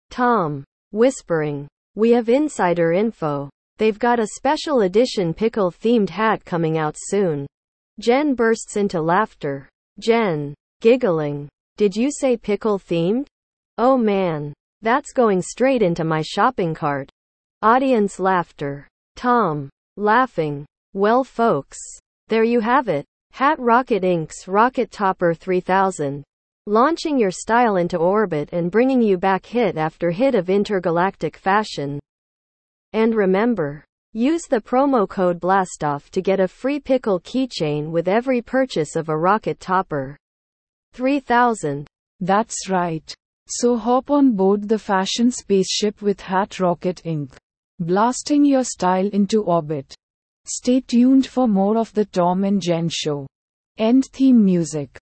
Tom. 0.09 0.63
Whispering. 0.91 1.67
We 1.99 2.11
have 2.11 2.29
insider 2.29 2.93
info. 2.93 3.49
They've 3.77 3.99
got 3.99 4.21
a 4.21 4.27
special 4.37 4.83
edition 4.83 5.33
pickle 5.33 5.69
themed 5.69 6.09
hat 6.09 6.45
coming 6.45 6.77
out 6.77 6.95
soon. 6.97 7.45
Jen 7.99 8.35
bursts 8.35 8.77
into 8.77 9.01
laughter. 9.01 9.67
Jen. 9.99 10.53
Giggling. 10.79 11.49
Did 11.75 11.97
you 11.97 12.09
say 12.09 12.37
pickle 12.37 12.79
themed? 12.79 13.27
Oh 13.77 13.97
man. 13.97 14.53
That's 14.81 15.11
going 15.11 15.41
straight 15.41 15.81
into 15.81 16.05
my 16.05 16.21
shopping 16.21 16.73
cart. 16.73 17.09
Audience 17.61 18.17
laughter. 18.17 18.87
Tom. 19.17 19.69
Laughing. 19.97 20.65
Well, 20.93 21.25
folks. 21.25 21.79
There 22.29 22.45
you 22.45 22.61
have 22.61 22.87
it. 22.87 23.03
Hat 23.33 23.59
Rocket 23.59 24.03
Inc.'s 24.03 24.47
Rocket 24.47 24.89
Topper 24.89 25.33
3000. 25.33 26.23
Launching 26.69 27.17
your 27.17 27.31
style 27.31 27.77
into 27.77 27.97
orbit 27.97 28.49
and 28.51 28.69
bringing 28.69 29.01
you 29.01 29.17
back 29.17 29.43
hit 29.43 29.75
after 29.75 30.11
hit 30.11 30.35
of 30.35 30.51
intergalactic 30.51 31.35
fashion. 31.35 31.99
And 32.93 33.15
remember, 33.15 33.83
use 34.13 34.43
the 34.43 34.61
promo 34.61 35.09
code 35.09 35.39
BLASTOFF 35.39 36.11
to 36.11 36.21
get 36.21 36.39
a 36.39 36.47
free 36.47 36.79
pickle 36.79 37.21
keychain 37.21 37.89
with 37.89 38.07
every 38.07 38.43
purchase 38.43 38.95
of 38.95 39.09
a 39.09 39.17
Rocket 39.17 39.59
Topper 39.59 40.15
3000. 40.93 41.87
That's 42.19 42.69
right. 42.69 43.11
So 43.47 43.75
hop 43.75 44.11
on 44.11 44.35
board 44.35 44.69
the 44.69 44.77
fashion 44.77 45.31
spaceship 45.31 46.03
with 46.03 46.21
Hat 46.21 46.59
Rocket 46.59 47.01
Inc 47.03 47.35
blasting 47.79 48.45
your 48.45 48.63
style 48.63 49.07
into 49.07 49.41
orbit. 49.41 49.95
Stay 50.45 50.81
tuned 50.81 51.25
for 51.25 51.47
more 51.47 51.79
of 51.79 51.91
the 51.95 52.05
Tom 52.05 52.43
and 52.43 52.61
Jen 52.61 52.89
show. 52.91 53.25
End 53.79 54.05
theme 54.13 54.45
music. 54.45 54.99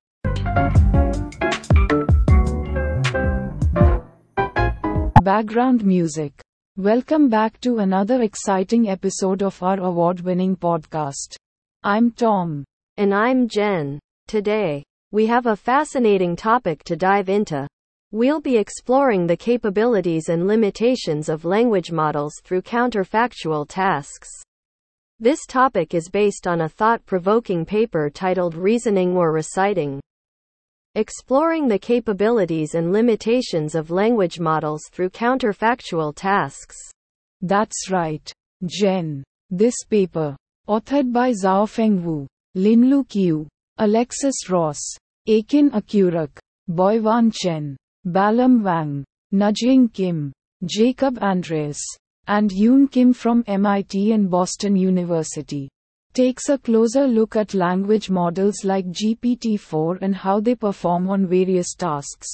Background 5.27 5.83
music. 5.83 6.31
Welcome 6.77 7.27
back 7.27 7.59
to 7.59 7.79
another 7.79 8.21
exciting 8.21 8.87
episode 8.87 9.43
of 9.43 9.61
our 9.61 9.77
award 9.77 10.21
winning 10.21 10.55
podcast. 10.55 11.35
I'm 11.83 12.11
Tom. 12.11 12.63
And 12.95 13.13
I'm 13.13 13.49
Jen. 13.49 13.99
Today, 14.29 14.85
we 15.11 15.25
have 15.25 15.47
a 15.47 15.57
fascinating 15.57 16.37
topic 16.37 16.81
to 16.85 16.95
dive 16.95 17.27
into 17.27 17.67
We'll 18.13 18.39
be 18.39 18.55
exploring 18.55 19.27
the 19.27 19.35
capabilities 19.35 20.29
and 20.29 20.47
limitations 20.47 21.27
of 21.27 21.43
language 21.43 21.91
models 21.91 22.31
through 22.45 22.61
counterfactual 22.61 23.65
tasks. 23.67 24.29
This 25.19 25.45
topic 25.45 25.93
is 25.93 26.07
based 26.07 26.47
on 26.47 26.61
a 26.61 26.69
thought 26.69 27.05
provoking 27.05 27.65
paper 27.65 28.09
titled 28.09 28.55
Reasoning 28.55 29.17
or 29.17 29.33
Reciting. 29.33 29.99
Exploring 30.97 31.67
the 31.67 31.77
capabilities 31.77 32.73
and 32.73 32.91
limitations 32.91 33.75
of 33.75 33.91
language 33.91 34.39
models 34.39 34.81
through 34.91 35.11
counterfactual 35.11 36.11
tasks. 36.15 36.75
That's 37.41 37.91
right, 37.91 38.33
Jen. 38.65 39.23
This 39.51 39.75
paper, 39.87 40.35
authored 40.67 41.13
by 41.13 41.33
Zhaofeng 41.33 42.01
Wu, 42.01 42.25
Linlu 42.55 43.03
Qiu, 43.09 43.45
Alexis 43.77 44.49
Ross, 44.49 44.81
Ekin 45.29 45.69
Akyürek, 45.69 46.35
Boyuan 46.67 47.31
Chen, 47.31 47.77
Bailin 48.07 48.63
Wang, 48.63 49.05
Najoung 49.31 49.93
Kim, 49.93 50.33
Jacob 50.65 51.19
Andreas, 51.19 51.77
and 52.25 52.49
Yoon 52.49 52.89
Kim 52.89 53.13
from 53.13 53.43
MIT 53.45 54.13
and 54.13 54.31
Boston 54.31 54.75
University 54.75 55.69
takes 56.17 56.49
a 56.49 56.57
closer 56.57 57.05
look 57.05 57.35
at 57.35 57.53
language 57.53 58.09
models 58.09 58.63
like 58.63 58.87
GPT-4 58.87 59.99
and 60.01 60.15
how 60.15 60.39
they 60.39 60.55
perform 60.55 61.07
on 61.11 61.27
various 61.27 61.75
tasks. 61.75 62.27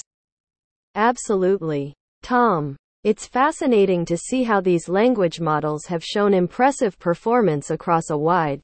Absolutely. 0.94 1.92
Tom. 2.22 2.76
It's 3.02 3.26
fascinating 3.26 4.06
to 4.06 4.16
see 4.16 4.42
how 4.42 4.62
these 4.62 4.88
language 4.88 5.38
models 5.38 5.84
have 5.84 6.02
shown 6.02 6.32
impressive 6.32 6.98
performance 6.98 7.68
across 7.68 8.08
a 8.08 8.16
wide 8.16 8.62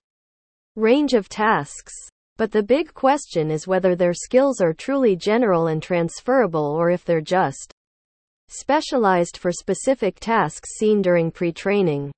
range 0.77 1.13
of 1.13 1.29
tasks. 1.29 1.93
But 2.39 2.51
the 2.51 2.63
big 2.63 2.95
question 2.95 3.51
is 3.51 3.67
whether 3.67 3.95
their 3.95 4.15
skills 4.15 4.63
are 4.63 4.73
truly 4.73 5.17
general 5.17 5.67
and 5.67 5.83
transferable 5.83 6.65
or 6.65 6.89
if 6.89 7.05
they're 7.05 7.21
just 7.21 7.75
specialized 8.49 9.37
for 9.37 9.53
specific 9.53 10.19
tasks 10.19 10.79
seen 10.79 11.03
during 11.03 11.31
pre 11.31 11.53
training. 11.53 12.11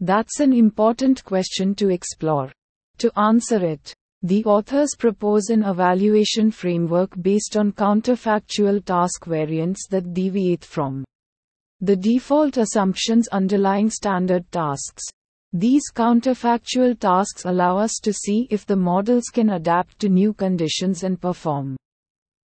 That's 0.00 0.40
an 0.40 0.52
important 0.52 1.24
question 1.24 1.74
to 1.76 1.88
explore. 1.88 2.52
To 2.98 3.10
answer 3.18 3.64
it, 3.64 3.94
the 4.22 4.44
authors 4.44 4.96
propose 4.98 5.48
an 5.50 5.62
evaluation 5.62 6.50
framework 6.50 7.10
based 7.20 7.56
on 7.56 7.72
counterfactual 7.72 8.84
task 8.84 9.24
variants 9.24 9.86
that 9.88 10.12
deviate 10.12 10.64
from 10.64 11.04
the 11.80 11.94
default 11.94 12.56
assumptions 12.56 13.28
underlying 13.28 13.90
standard 13.90 14.50
tasks. 14.50 15.04
These 15.52 15.84
counterfactual 15.94 16.98
tasks 16.98 17.44
allow 17.44 17.78
us 17.78 17.94
to 18.02 18.12
see 18.12 18.48
if 18.50 18.66
the 18.66 18.76
models 18.76 19.26
can 19.32 19.50
adapt 19.50 19.98
to 20.00 20.08
new 20.08 20.32
conditions 20.32 21.04
and 21.04 21.20
perform 21.20 21.76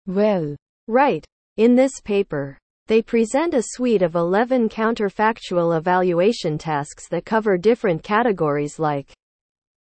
well. 0.06 0.56
Right. 0.88 1.26
In 1.58 1.76
this 1.76 2.00
paper, 2.04 2.58
they 2.88 3.02
present 3.02 3.54
a 3.54 3.62
suite 3.62 4.02
of 4.02 4.16
11 4.16 4.70
counterfactual 4.70 5.78
evaluation 5.78 6.58
tasks 6.58 7.08
that 7.10 7.26
cover 7.26 7.58
different 7.58 8.04
categories 8.04 8.80
like 8.80 9.12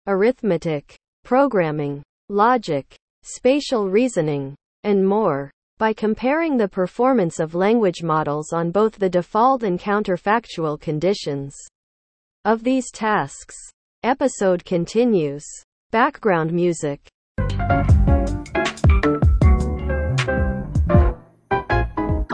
arithmetic, 0.08 0.96
programming, 1.24 2.04
logic, 2.30 2.96
spatial 3.24 3.90
reasoning, 3.90 4.56
and 4.84 5.06
more. 5.06 5.52
By 5.78 5.92
comparing 5.92 6.56
the 6.56 6.70
performance 6.70 7.40
of 7.40 7.54
language 7.54 8.02
models 8.02 8.54
on 8.54 8.72
both 8.72 8.96
the 8.96 9.10
default 9.10 9.64
and 9.64 9.78
counterfactual 9.78 10.80
conditions, 10.80 11.54
of 12.46 12.64
these 12.64 12.92
tasks. 12.92 13.56
Episode 14.04 14.64
continues. 14.64 15.44
Background 15.90 16.54
music. 16.54 17.02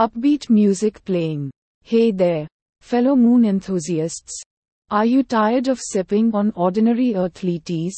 Upbeat 0.02 0.50
music 0.50 1.06
playing. 1.06 1.52
Hey 1.84 2.10
there, 2.10 2.48
fellow 2.80 3.16
moon 3.16 3.46
enthusiasts. 3.46 4.42
Are 4.90 5.06
you 5.06 5.22
tired 5.22 5.68
of 5.68 5.80
sipping 5.80 6.34
on 6.34 6.52
ordinary 6.56 7.14
earthly 7.14 7.60
teas? 7.60 7.96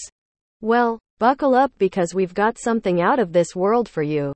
Well, 0.59 0.99
buckle 1.19 1.55
up 1.55 1.71
because 1.77 2.13
we've 2.13 2.33
got 2.33 2.57
something 2.57 2.99
out 2.99 3.19
of 3.19 3.31
this 3.31 3.55
world 3.55 3.87
for 3.87 4.03
you. 4.03 4.33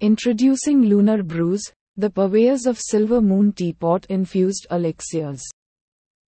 Introducing 0.00 0.82
Lunar 0.82 1.22
Brews, 1.22 1.62
the 1.96 2.10
purveyors 2.10 2.66
of 2.66 2.80
silver 2.80 3.20
moon 3.20 3.52
teapot 3.52 4.06
infused 4.06 4.66
elixirs. 4.72 5.44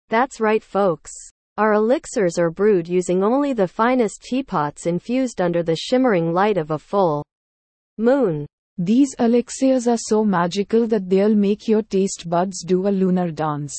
That's 0.10 0.40
right, 0.40 0.62
folks. 0.62 1.14
Our 1.58 1.74
elixirs 1.74 2.38
are 2.38 2.52
brewed 2.52 2.88
using 2.88 3.24
only 3.24 3.54
the 3.54 3.68
finest 3.68 4.22
teapots 4.22 4.86
infused 4.86 5.42
under 5.42 5.64
the 5.64 5.76
shimmering 5.76 6.32
light 6.32 6.58
of 6.58 6.70
a 6.70 6.78
full 6.78 7.26
moon. 7.98 8.46
These 8.80 9.16
elixirs 9.18 9.88
are 9.88 9.98
so 9.98 10.24
magical 10.24 10.86
that 10.88 11.10
they'll 11.10 11.34
make 11.34 11.68
your 11.68 11.82
taste 11.82 12.30
buds 12.30 12.64
do 12.64 12.88
a 12.88 12.90
lunar 12.90 13.32
dance. 13.32 13.76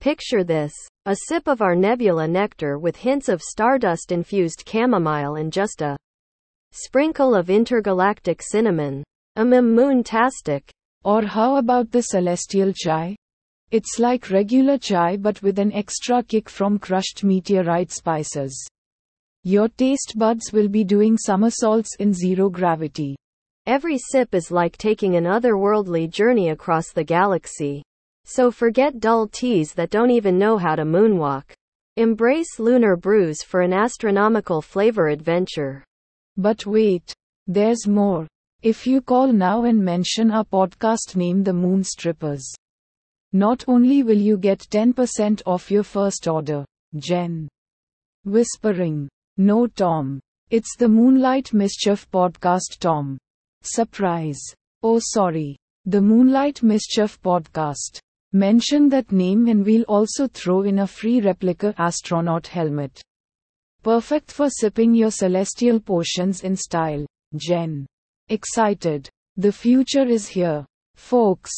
Picture 0.00 0.42
this 0.42 0.72
a 1.04 1.16
sip 1.28 1.46
of 1.46 1.60
our 1.60 1.74
nebula 1.74 2.26
nectar 2.26 2.78
with 2.78 2.96
hints 2.96 3.28
of 3.28 3.42
stardust 3.42 4.10
infused 4.10 4.66
chamomile 4.66 5.34
and 5.34 5.52
just 5.52 5.82
a 5.82 5.98
sprinkle 6.72 7.34
of 7.34 7.50
intergalactic 7.50 8.40
cinnamon. 8.42 9.04
A 9.36 9.44
moon-tastic. 9.44 10.70
Or 11.04 11.22
how 11.22 11.56
about 11.56 11.90
the 11.90 12.02
celestial 12.02 12.72
chai? 12.74 13.16
It's 13.70 13.98
like 13.98 14.30
regular 14.30 14.78
chai 14.78 15.18
but 15.18 15.42
with 15.42 15.58
an 15.58 15.72
extra 15.72 16.22
kick 16.22 16.48
from 16.48 16.78
crushed 16.78 17.22
meteorite 17.22 17.90
spices. 17.90 18.66
Your 19.44 19.68
taste 19.68 20.14
buds 20.16 20.52
will 20.52 20.68
be 20.68 20.84
doing 20.84 21.18
somersaults 21.18 21.96
in 21.98 22.14
zero 22.14 22.48
gravity. 22.48 23.16
Every 23.70 23.98
sip 23.98 24.34
is 24.34 24.50
like 24.50 24.76
taking 24.76 25.14
an 25.14 25.26
otherworldly 25.26 26.10
journey 26.10 26.48
across 26.48 26.90
the 26.90 27.04
galaxy. 27.04 27.84
So 28.24 28.50
forget 28.50 28.98
dull 28.98 29.28
teas 29.28 29.74
that 29.74 29.90
don't 29.90 30.10
even 30.10 30.36
know 30.40 30.58
how 30.58 30.74
to 30.74 30.82
moonwalk. 30.82 31.44
Embrace 31.96 32.58
lunar 32.58 32.96
brews 32.96 33.44
for 33.44 33.60
an 33.60 33.72
astronomical 33.72 34.60
flavor 34.60 35.06
adventure. 35.06 35.84
But 36.36 36.66
wait, 36.66 37.14
there's 37.46 37.86
more. 37.86 38.26
If 38.60 38.88
you 38.88 39.00
call 39.00 39.32
now 39.32 39.62
and 39.62 39.78
mention 39.78 40.32
our 40.32 40.44
podcast 40.44 41.14
name 41.14 41.44
The 41.44 41.52
Moon 41.52 41.84
Strippers. 41.84 42.52
Not 43.32 43.64
only 43.68 44.02
will 44.02 44.18
you 44.18 44.36
get 44.36 44.66
10% 44.68 45.42
off 45.46 45.70
your 45.70 45.84
first 45.84 46.26
order, 46.26 46.64
Jen. 46.96 47.48
Whispering. 48.24 49.08
No, 49.36 49.68
Tom. 49.68 50.18
It's 50.50 50.74
the 50.74 50.88
Moonlight 50.88 51.54
Mischief 51.54 52.10
podcast, 52.10 52.80
Tom. 52.80 53.16
Surprise. 53.62 54.40
Oh, 54.82 54.98
sorry. 54.98 55.56
The 55.84 56.00
Moonlight 56.00 56.62
Mischief 56.62 57.20
podcast. 57.20 57.98
Mention 58.32 58.88
that 58.88 59.12
name 59.12 59.48
and 59.48 59.66
we'll 59.66 59.82
also 59.82 60.28
throw 60.28 60.62
in 60.62 60.78
a 60.78 60.86
free 60.86 61.20
replica 61.20 61.74
astronaut 61.76 62.46
helmet. 62.46 63.02
Perfect 63.82 64.30
for 64.30 64.48
sipping 64.48 64.94
your 64.94 65.10
celestial 65.10 65.80
potions 65.80 66.42
in 66.42 66.56
style, 66.56 67.06
Jen. 67.36 67.86
Excited. 68.28 69.08
The 69.36 69.52
future 69.52 70.06
is 70.06 70.28
here. 70.28 70.64
Folks. 70.94 71.50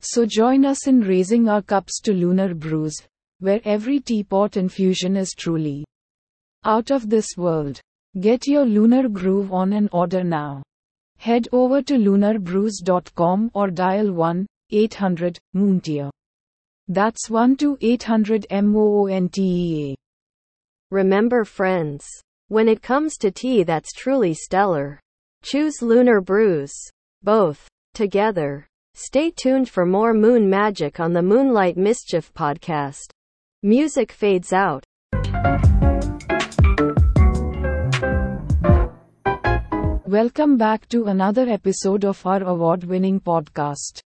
So 0.00 0.24
join 0.24 0.64
us 0.64 0.86
in 0.86 1.00
raising 1.00 1.48
our 1.48 1.62
cups 1.62 2.00
to 2.02 2.12
lunar 2.12 2.54
brews, 2.54 2.96
where 3.40 3.60
every 3.64 4.00
teapot 4.00 4.56
infusion 4.56 5.16
is 5.16 5.34
truly 5.36 5.84
out 6.64 6.90
of 6.90 7.10
this 7.10 7.26
world. 7.36 7.80
Get 8.18 8.46
your 8.46 8.64
lunar 8.64 9.08
groove 9.08 9.52
on 9.52 9.72
and 9.72 9.88
order 9.92 10.22
now. 10.24 10.62
Head 11.20 11.48
over 11.52 11.82
to 11.82 11.98
lunarbrews.com 11.98 13.50
or 13.52 13.70
dial 13.70 14.10
1 14.10 14.46
800 14.70 15.38
Moontia. 15.54 16.10
That's 16.88 17.28
1 17.28 17.56
to 17.58 17.76
800 17.78 18.46
MOONTEA. 18.50 19.94
Remember, 20.90 21.44
friends, 21.44 22.06
when 22.48 22.70
it 22.70 22.80
comes 22.80 23.18
to 23.18 23.30
tea 23.30 23.64
that's 23.64 23.92
truly 23.92 24.32
stellar, 24.32 24.98
choose 25.42 25.82
Lunar 25.82 26.22
Brews. 26.22 26.72
Both, 27.22 27.68
together. 27.92 28.66
Stay 28.94 29.30
tuned 29.30 29.68
for 29.68 29.84
more 29.84 30.14
moon 30.14 30.48
magic 30.48 31.00
on 31.00 31.12
the 31.12 31.22
Moonlight 31.22 31.76
Mischief 31.76 32.32
podcast. 32.32 33.10
Music 33.62 34.10
fades 34.10 34.54
out. 34.54 34.84
Welcome 40.10 40.56
back 40.56 40.88
to 40.88 41.04
another 41.04 41.48
episode 41.48 42.04
of 42.04 42.26
our 42.26 42.42
award 42.42 42.82
winning 42.82 43.20
podcast. 43.20 44.00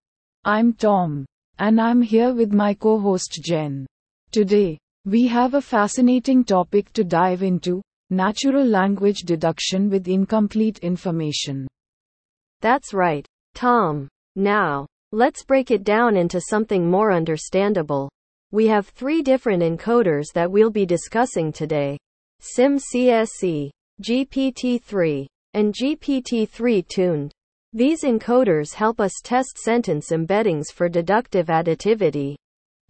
I'm 0.44 0.74
Tom, 0.74 1.24
and 1.58 1.80
I'm 1.80 2.02
here 2.02 2.34
with 2.34 2.52
my 2.52 2.74
co 2.74 3.00
host 3.00 3.40
Jen. 3.42 3.86
Today, 4.30 4.76
we 5.06 5.26
have 5.28 5.54
a 5.54 5.62
fascinating 5.62 6.44
topic 6.44 6.92
to 6.92 7.04
dive 7.04 7.42
into 7.42 7.80
natural 8.10 8.66
language 8.66 9.20
deduction 9.20 9.88
with 9.88 10.06
incomplete 10.06 10.78
information. 10.80 11.66
That's 12.60 12.92
right, 12.92 13.26
Tom. 13.54 14.06
Now, 14.36 14.86
let's 15.10 15.42
break 15.42 15.70
it 15.70 15.84
down 15.84 16.18
into 16.18 16.38
something 16.38 16.86
more 16.86 17.12
understandable. 17.12 18.10
We 18.52 18.66
have 18.66 18.88
three 18.88 19.22
different 19.22 19.62
encoders 19.62 20.26
that 20.34 20.50
we'll 20.50 20.68
be 20.68 20.84
discussing 20.84 21.50
today 21.50 21.96
SimCSE, 22.42 23.70
GPT 24.02 24.82
3, 24.82 25.26
and 25.54 25.72
GPT 25.72 26.48
3 26.48 26.82
tuned. 26.82 27.32
These 27.72 28.04
encoders 28.04 28.74
help 28.74 29.00
us 29.00 29.12
test 29.22 29.58
sentence 29.58 30.10
embeddings 30.10 30.72
for 30.72 30.88
deductive 30.88 31.46
additivity. 31.46 32.36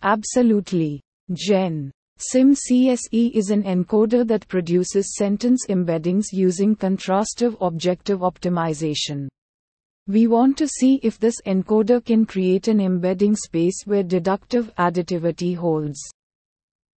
Absolutely. 0.02 1.00
Jen. 1.32 1.90
SimCSE 2.32 3.30
is 3.34 3.50
an 3.50 3.62
encoder 3.62 4.26
that 4.26 4.46
produces 4.46 5.16
sentence 5.16 5.66
embeddings 5.68 6.26
using 6.32 6.76
contrastive 6.76 7.56
objective 7.60 8.20
optimization. 8.20 9.26
We 10.06 10.26
want 10.26 10.58
to 10.58 10.68
see 10.68 11.00
if 11.02 11.18
this 11.18 11.40
encoder 11.46 12.04
can 12.04 12.26
create 12.26 12.68
an 12.68 12.78
embedding 12.80 13.34
space 13.34 13.84
where 13.86 14.02
deductive 14.02 14.70
additivity 14.76 15.56
holds. 15.56 15.98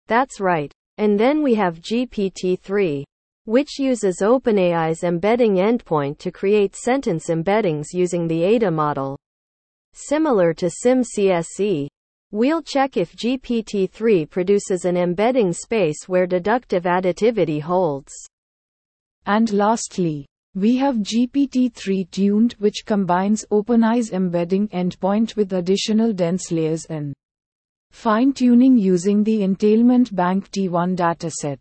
That's 0.08 0.40
right. 0.40 0.72
And 0.98 1.18
then 1.18 1.42
we 1.42 1.54
have 1.54 1.80
GPT-3, 1.80 3.04
which 3.46 3.78
uses 3.78 4.18
OpenAI's 4.22 5.02
embedding 5.02 5.54
endpoint 5.54 6.18
to 6.18 6.30
create 6.30 6.76
sentence 6.76 7.28
embeddings 7.28 7.86
using 7.92 8.28
the 8.28 8.42
ADA 8.42 8.70
model. 8.70 9.16
Similar 9.94 10.52
to 10.54 10.70
SimCSE, 10.84 11.86
we'll 12.32 12.60
check 12.60 12.96
if 12.96 13.16
GPT-3 13.16 14.28
produces 14.28 14.84
an 14.84 14.96
embedding 14.96 15.52
space 15.52 16.08
where 16.08 16.26
deductive 16.26 16.82
additivity 16.82 17.62
holds. 17.62 18.12
And 19.26 19.52
lastly, 19.52 20.26
we 20.54 20.76
have 20.76 20.96
GPT-3 20.96 22.10
tuned 22.10 22.54
which 22.58 22.84
combines 22.84 23.44
OpenAI's 23.50 24.10
embedding 24.12 24.68
endpoint 24.68 25.36
with 25.36 25.52
additional 25.52 26.12
dense 26.12 26.50
layers 26.50 26.84
and 26.86 27.14
fine-tuning 27.90 28.76
using 28.76 29.22
the 29.22 29.42
Entailment 29.42 30.14
Bank 30.14 30.50
T1 30.50 30.96
dataset. 30.96 31.58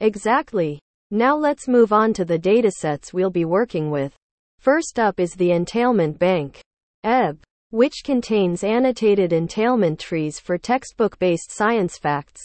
Exactly. 0.00 0.78
Now 1.16 1.34
let's 1.34 1.66
move 1.66 1.94
on 1.94 2.12
to 2.12 2.26
the 2.26 2.38
datasets 2.38 3.14
we'll 3.14 3.30
be 3.30 3.46
working 3.46 3.90
with. 3.90 4.14
First 4.58 4.98
up 4.98 5.18
is 5.18 5.32
the 5.32 5.52
Entailment 5.52 6.18
Bank, 6.18 6.60
EB, 7.04 7.38
which 7.70 8.02
contains 8.04 8.62
annotated 8.62 9.32
entailment 9.32 9.98
trees 9.98 10.38
for 10.38 10.58
textbook-based 10.58 11.50
science 11.50 11.96
facts. 11.96 12.42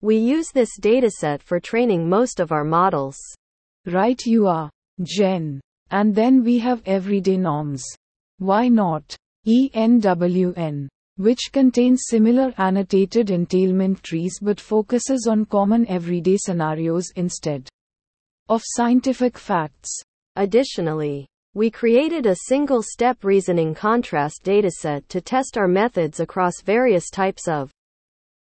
We 0.00 0.16
use 0.16 0.48
this 0.52 0.80
dataset 0.80 1.42
for 1.42 1.60
training 1.60 2.08
most 2.08 2.40
of 2.40 2.50
our 2.50 2.64
models. 2.64 3.16
Right 3.86 4.20
you 4.26 4.48
are. 4.48 4.68
Jen. 5.00 5.60
And 5.92 6.12
then 6.12 6.42
we 6.42 6.58
have 6.58 6.82
everyday 6.86 7.36
norms. 7.36 7.84
Why 8.38 8.66
not? 8.66 9.14
ENWN, 9.46 10.88
which 11.18 11.50
contains 11.52 12.06
similar 12.08 12.52
annotated 12.58 13.30
entailment 13.30 14.02
trees 14.02 14.40
but 14.42 14.58
focuses 14.58 15.28
on 15.30 15.44
common 15.44 15.86
everyday 15.86 16.36
scenarios 16.36 17.12
instead 17.14 17.68
of 18.48 18.62
scientific 18.64 19.36
facts. 19.36 19.90
Additionally, 20.36 21.26
we 21.54 21.70
created 21.70 22.26
a 22.26 22.36
single 22.46 22.82
step 22.82 23.24
reasoning 23.24 23.74
contrast 23.74 24.42
dataset 24.44 25.06
to 25.08 25.20
test 25.20 25.58
our 25.58 25.66
methods 25.66 26.20
across 26.20 26.62
various 26.62 27.10
types 27.10 27.48
of 27.48 27.70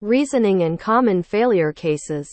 reasoning 0.00 0.62
and 0.62 0.80
common 0.80 1.22
failure 1.22 1.72
cases. 1.72 2.28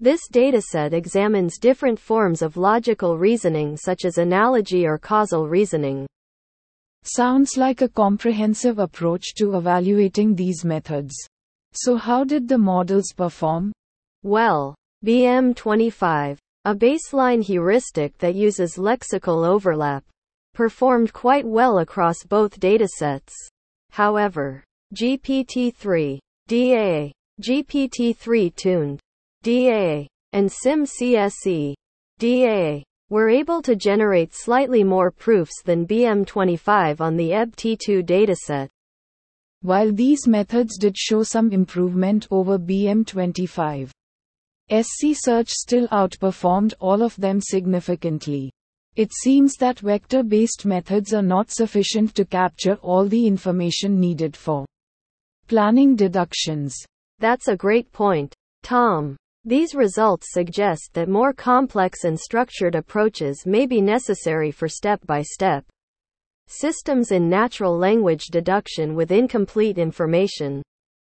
This 0.00 0.20
dataset 0.32 0.92
examines 0.92 1.58
different 1.58 1.98
forms 1.98 2.40
of 2.40 2.56
logical 2.56 3.18
reasoning 3.18 3.76
such 3.76 4.04
as 4.04 4.18
analogy 4.18 4.86
or 4.86 4.98
causal 4.98 5.48
reasoning. 5.48 6.06
Sounds 7.04 7.56
like 7.56 7.82
a 7.82 7.88
comprehensive 7.88 8.78
approach 8.78 9.34
to 9.34 9.56
evaluating 9.56 10.34
these 10.34 10.64
methods. 10.64 11.14
So, 11.72 11.96
how 11.96 12.22
did 12.24 12.48
the 12.48 12.58
models 12.58 13.12
perform? 13.16 13.72
Well, 14.22 14.74
BM25, 15.04 16.38
a 16.64 16.74
baseline 16.74 17.42
heuristic 17.42 18.16
that 18.18 18.36
uses 18.36 18.76
lexical 18.76 19.44
overlap, 19.46 20.04
performed 20.54 21.12
quite 21.12 21.44
well 21.44 21.78
across 21.78 22.22
both 22.22 22.60
datasets. 22.60 23.32
However, 23.90 24.62
GPT-3, 24.94 26.18
DA, 26.46 27.12
GPT-3 27.42 28.54
tuned, 28.54 29.00
DA, 29.42 30.06
and 30.32 30.48
SimCSE, 30.48 31.74
DA, 32.18 32.84
were 33.10 33.28
able 33.28 33.60
to 33.60 33.74
generate 33.74 34.32
slightly 34.32 34.84
more 34.84 35.10
proofs 35.10 35.62
than 35.64 35.86
BM25 35.86 37.00
on 37.00 37.16
the 37.16 37.30
EBT2 37.30 38.04
dataset. 38.06 38.68
While 39.62 39.92
these 39.92 40.28
methods 40.28 40.78
did 40.78 40.96
show 40.96 41.22
some 41.22 41.50
improvement 41.52 42.28
over 42.30 42.58
BM25, 42.58 43.90
SC 44.72 45.12
Search 45.12 45.50
still 45.50 45.86
outperformed 45.88 46.72
all 46.80 47.02
of 47.02 47.14
them 47.16 47.40
significantly. 47.42 48.50
It 48.96 49.12
seems 49.12 49.56
that 49.56 49.80
vector 49.80 50.22
based 50.22 50.64
methods 50.64 51.12
are 51.12 51.22
not 51.22 51.50
sufficient 51.50 52.14
to 52.14 52.24
capture 52.24 52.76
all 52.76 53.06
the 53.06 53.26
information 53.26 54.00
needed 54.00 54.34
for 54.34 54.64
planning 55.48 55.94
deductions. 55.94 56.74
That's 57.18 57.48
a 57.48 57.56
great 57.56 57.92
point, 57.92 58.34
Tom. 58.62 59.16
These 59.44 59.74
results 59.74 60.28
suggest 60.30 60.90
that 60.92 61.08
more 61.08 61.32
complex 61.32 62.04
and 62.04 62.18
structured 62.18 62.74
approaches 62.74 63.44
may 63.44 63.66
be 63.66 63.80
necessary 63.80 64.50
for 64.50 64.68
step 64.68 65.04
by 65.06 65.20
step 65.22 65.64
systems 66.48 67.12
in 67.12 67.28
natural 67.28 67.76
language 67.76 68.26
deduction 68.26 68.94
with 68.94 69.10
incomplete 69.10 69.78
information. 69.78 70.62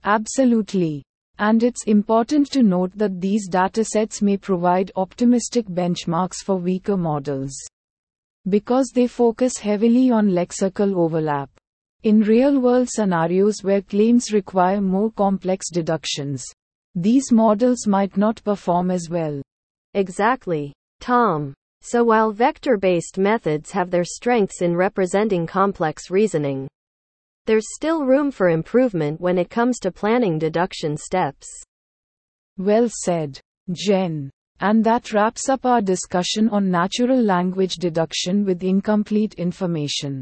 Absolutely. 0.04 1.04
And 1.40 1.64
it's 1.64 1.86
important 1.86 2.52
to 2.52 2.62
note 2.62 2.92
that 2.96 3.22
these 3.22 3.50
datasets 3.50 4.22
may 4.22 4.36
provide 4.36 4.92
optimistic 4.98 5.66
benchmarks 5.68 6.44
for 6.44 6.58
weaker 6.58 6.98
models. 6.98 7.54
Because 8.50 8.92
they 8.94 9.08
focus 9.08 9.58
heavily 9.58 10.12
on 10.12 10.30
lexical 10.30 10.96
overlap. 10.96 11.50
In 12.04 12.20
real 12.22 12.60
world 12.60 12.90
scenarios 12.90 13.64
where 13.64 13.82
claims 13.82 14.34
require 14.34 14.82
more 14.82 15.12
complex 15.12 15.70
deductions, 15.70 16.46
these 16.94 17.32
models 17.32 17.88
might 17.88 18.18
not 18.18 18.44
perform 18.44 18.92
as 18.92 19.10
well. 19.10 19.42
Exactly. 19.94 20.74
Tom. 21.00 21.54
So 21.82 22.04
while 22.04 22.34
vector 22.34 22.78
based 22.78 23.18
methods 23.18 23.72
have 23.72 23.90
their 23.90 24.04
strengths 24.04 24.62
in 24.62 24.76
representing 24.76 25.48
complex 25.48 26.12
reasoning, 26.12 26.68
there's 27.50 27.74
still 27.74 28.06
room 28.06 28.30
for 28.30 28.50
improvement 28.50 29.20
when 29.20 29.40
it 29.40 29.50
comes 29.50 29.80
to 29.80 29.92
planning 29.92 30.38
deduction 30.38 30.96
steps. 30.96 31.48
Well 32.60 32.88
said, 32.88 33.40
Jen. 33.72 34.30
And 34.60 34.84
that 34.84 35.12
wraps 35.14 35.50
up 35.50 35.66
our 35.66 35.82
discussion 35.82 36.48
on 36.50 36.70
natural 36.70 37.20
language 37.20 37.78
deduction 37.78 38.46
with 38.46 38.64
incomplete 38.64 39.34
information. 39.34 40.22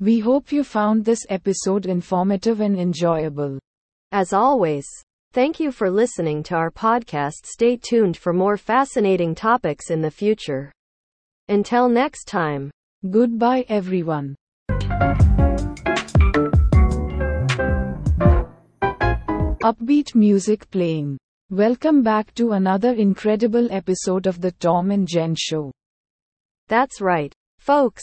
We 0.00 0.20
hope 0.20 0.52
you 0.52 0.64
found 0.64 1.04
this 1.04 1.26
episode 1.28 1.84
informative 1.84 2.62
and 2.62 2.80
enjoyable. 2.80 3.58
As 4.10 4.32
always, 4.32 4.86
Thank 5.34 5.60
you 5.60 5.70
for 5.70 5.90
listening 5.90 6.42
to 6.44 6.54
our 6.54 6.70
podcast. 6.70 7.44
Stay 7.44 7.78
tuned 7.78 8.16
for 8.16 8.32
more 8.32 8.56
fascinating 8.56 9.34
topics 9.34 9.90
in 9.90 10.00
the 10.00 10.10
future. 10.10 10.72
Until 11.48 11.88
next 11.90 12.24
time. 12.24 12.70
Goodbye, 13.10 13.66
everyone. 13.68 14.36
Upbeat 19.62 20.16
music 20.16 20.68
playing. 20.72 21.16
Welcome 21.48 22.02
back 22.02 22.34
to 22.34 22.50
another 22.50 22.94
incredible 22.94 23.70
episode 23.70 24.26
of 24.26 24.40
the 24.40 24.50
Tom 24.50 24.90
and 24.90 25.06
Jen 25.06 25.36
Show. 25.38 25.70
That's 26.66 27.00
right, 27.00 27.32
folks. 27.60 28.02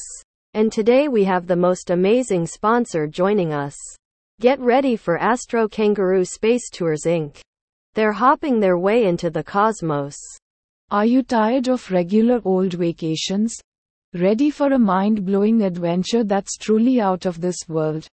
And 0.53 0.71
today 0.71 1.09
we 1.09 1.25
have 1.25 1.47
the 1.47 1.57
most 1.57 1.89
amazing 1.89 2.47
sponsor 2.47 3.07
joining 3.07 3.51
us. 3.51 3.75
Get 4.39 4.61
ready 4.61 4.95
for 4.95 5.17
Astro 5.17 5.67
Kangaroo 5.67 6.23
Space 6.23 6.69
Tours 6.69 7.01
Inc. 7.05 7.41
They're 7.93 8.13
hopping 8.13 8.61
their 8.61 8.77
way 8.77 9.03
into 9.03 9.29
the 9.29 9.43
cosmos. 9.43 10.15
Are 10.91 11.05
you 11.05 11.23
tired 11.23 11.67
of 11.67 11.91
regular 11.91 12.39
old 12.45 12.71
vacations? 12.71 13.53
Ready 14.13 14.49
for 14.49 14.71
a 14.71 14.79
mind 14.79 15.25
blowing 15.25 15.63
adventure 15.63 16.23
that's 16.23 16.55
truly 16.55 17.01
out 17.01 17.25
of 17.25 17.41
this 17.41 17.67
world? 17.67 18.07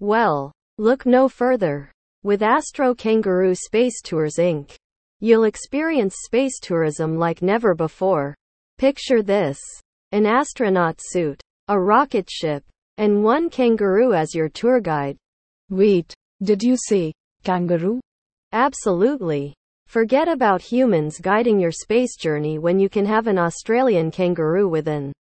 Well, 0.00 0.52
look 0.78 1.04
no 1.04 1.28
further. 1.28 1.92
With 2.22 2.42
Astro 2.42 2.94
Kangaroo 2.94 3.54
Space 3.54 4.00
Tours 4.02 4.36
Inc., 4.38 4.74
you'll 5.20 5.44
experience 5.44 6.16
space 6.24 6.58
tourism 6.60 7.16
like 7.16 7.42
never 7.42 7.74
before. 7.74 8.34
Picture 8.78 9.22
this 9.22 9.58
an 10.12 10.26
astronaut 10.26 10.98
suit, 11.00 11.40
a 11.68 11.78
rocket 11.78 12.28
ship, 12.30 12.64
and 12.96 13.22
one 13.22 13.50
kangaroo 13.50 14.14
as 14.14 14.34
your 14.34 14.48
tour 14.48 14.80
guide. 14.80 15.16
Wait, 15.68 16.14
did 16.42 16.62
you 16.62 16.76
say 16.76 17.12
kangaroo? 17.44 18.00
Absolutely. 18.52 19.54
Forget 19.86 20.28
about 20.28 20.62
humans 20.62 21.18
guiding 21.20 21.60
your 21.60 21.70
space 21.70 22.16
journey 22.16 22.58
when 22.58 22.78
you 22.78 22.88
can 22.88 23.04
have 23.04 23.26
an 23.26 23.38
Australian 23.38 24.10
kangaroo 24.10 24.68
with 24.68 24.88
an 24.88 25.12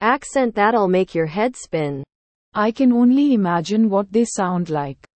accent 0.00 0.54
that'll 0.54 0.88
make 0.88 1.14
your 1.14 1.26
head 1.26 1.56
spin. 1.56 2.04
I 2.54 2.70
can 2.70 2.92
only 2.92 3.34
imagine 3.34 3.88
what 3.88 4.12
they 4.12 4.24
sound 4.24 4.70
like. 4.70 5.07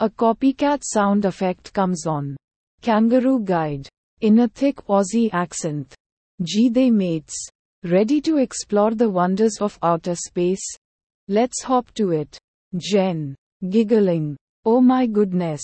A 0.00 0.08
copycat 0.08 0.84
sound 0.84 1.24
effect 1.24 1.72
comes 1.72 2.06
on. 2.06 2.36
Kangaroo 2.82 3.40
guide. 3.40 3.88
In 4.20 4.38
a 4.38 4.48
thick 4.48 4.76
Aussie 4.86 5.28
accent. 5.32 5.92
Gee, 6.40 6.68
they 6.68 6.88
mates. 6.88 7.34
Ready 7.82 8.20
to 8.20 8.36
explore 8.36 8.94
the 8.94 9.10
wonders 9.10 9.58
of 9.60 9.76
outer 9.82 10.14
space? 10.14 10.62
Let's 11.26 11.64
hop 11.64 11.92
to 11.94 12.12
it. 12.12 12.38
Jen. 12.76 13.34
Giggling. 13.70 14.36
Oh 14.64 14.80
my 14.80 15.04
goodness. 15.04 15.62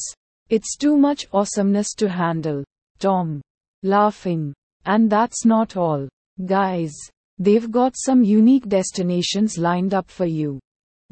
It's 0.48 0.76
too 0.76 0.96
much 0.96 1.26
awesomeness 1.32 1.94
to 1.94 2.08
handle. 2.08 2.64
Tom. 2.98 3.40
Laughing. 3.84 4.52
And 4.84 5.08
that's 5.08 5.44
not 5.44 5.76
all. 5.76 6.08
Guys. 6.44 6.92
They've 7.38 7.70
got 7.70 7.94
some 7.96 8.24
unique 8.24 8.68
destinations 8.68 9.58
lined 9.58 9.94
up 9.94 10.10
for 10.10 10.26
you. 10.26 10.58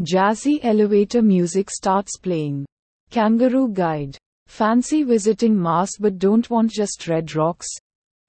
Jazzy 0.00 0.58
elevator 0.64 1.22
music 1.22 1.70
starts 1.70 2.18
playing. 2.18 2.66
Kangaroo 3.12 3.68
Guide. 3.68 4.16
Fancy 4.46 5.02
visiting 5.02 5.54
Mars 5.54 5.98
but 6.00 6.18
don't 6.18 6.48
want 6.48 6.70
just 6.70 7.06
red 7.08 7.36
rocks? 7.36 7.68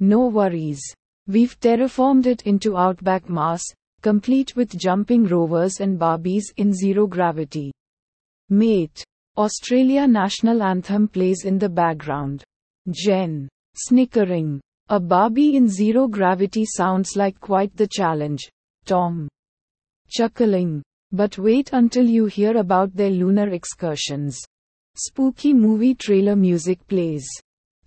No 0.01 0.27
worries. 0.27 0.81
We've 1.25 1.57
terraformed 1.61 2.25
it 2.25 2.41
into 2.41 2.75
Outback 2.75 3.29
Mars, 3.29 3.63
complete 4.01 4.57
with 4.57 4.77
jumping 4.77 5.23
rovers 5.23 5.79
and 5.79 5.97
Barbies 5.97 6.51
in 6.57 6.73
zero 6.73 7.07
gravity. 7.07 7.71
Mate. 8.49 9.01
Australia 9.37 10.05
national 10.05 10.61
anthem 10.61 11.07
plays 11.07 11.45
in 11.45 11.57
the 11.57 11.69
background. 11.69 12.43
Jen. 12.91 13.47
Snickering. 13.77 14.59
A 14.89 14.99
Barbie 14.99 15.55
in 15.55 15.69
zero 15.69 16.09
gravity 16.09 16.65
sounds 16.65 17.15
like 17.15 17.39
quite 17.39 17.73
the 17.77 17.87
challenge. 17.87 18.49
Tom. 18.83 19.29
Chuckling. 20.09 20.83
But 21.13 21.37
wait 21.37 21.69
until 21.71 22.05
you 22.05 22.25
hear 22.25 22.57
about 22.57 22.93
their 22.93 23.11
lunar 23.11 23.47
excursions. 23.47 24.43
Spooky 24.95 25.55
movie 25.55 25.95
trailer 25.95 26.35
music 26.35 26.87
plays. 26.87 27.25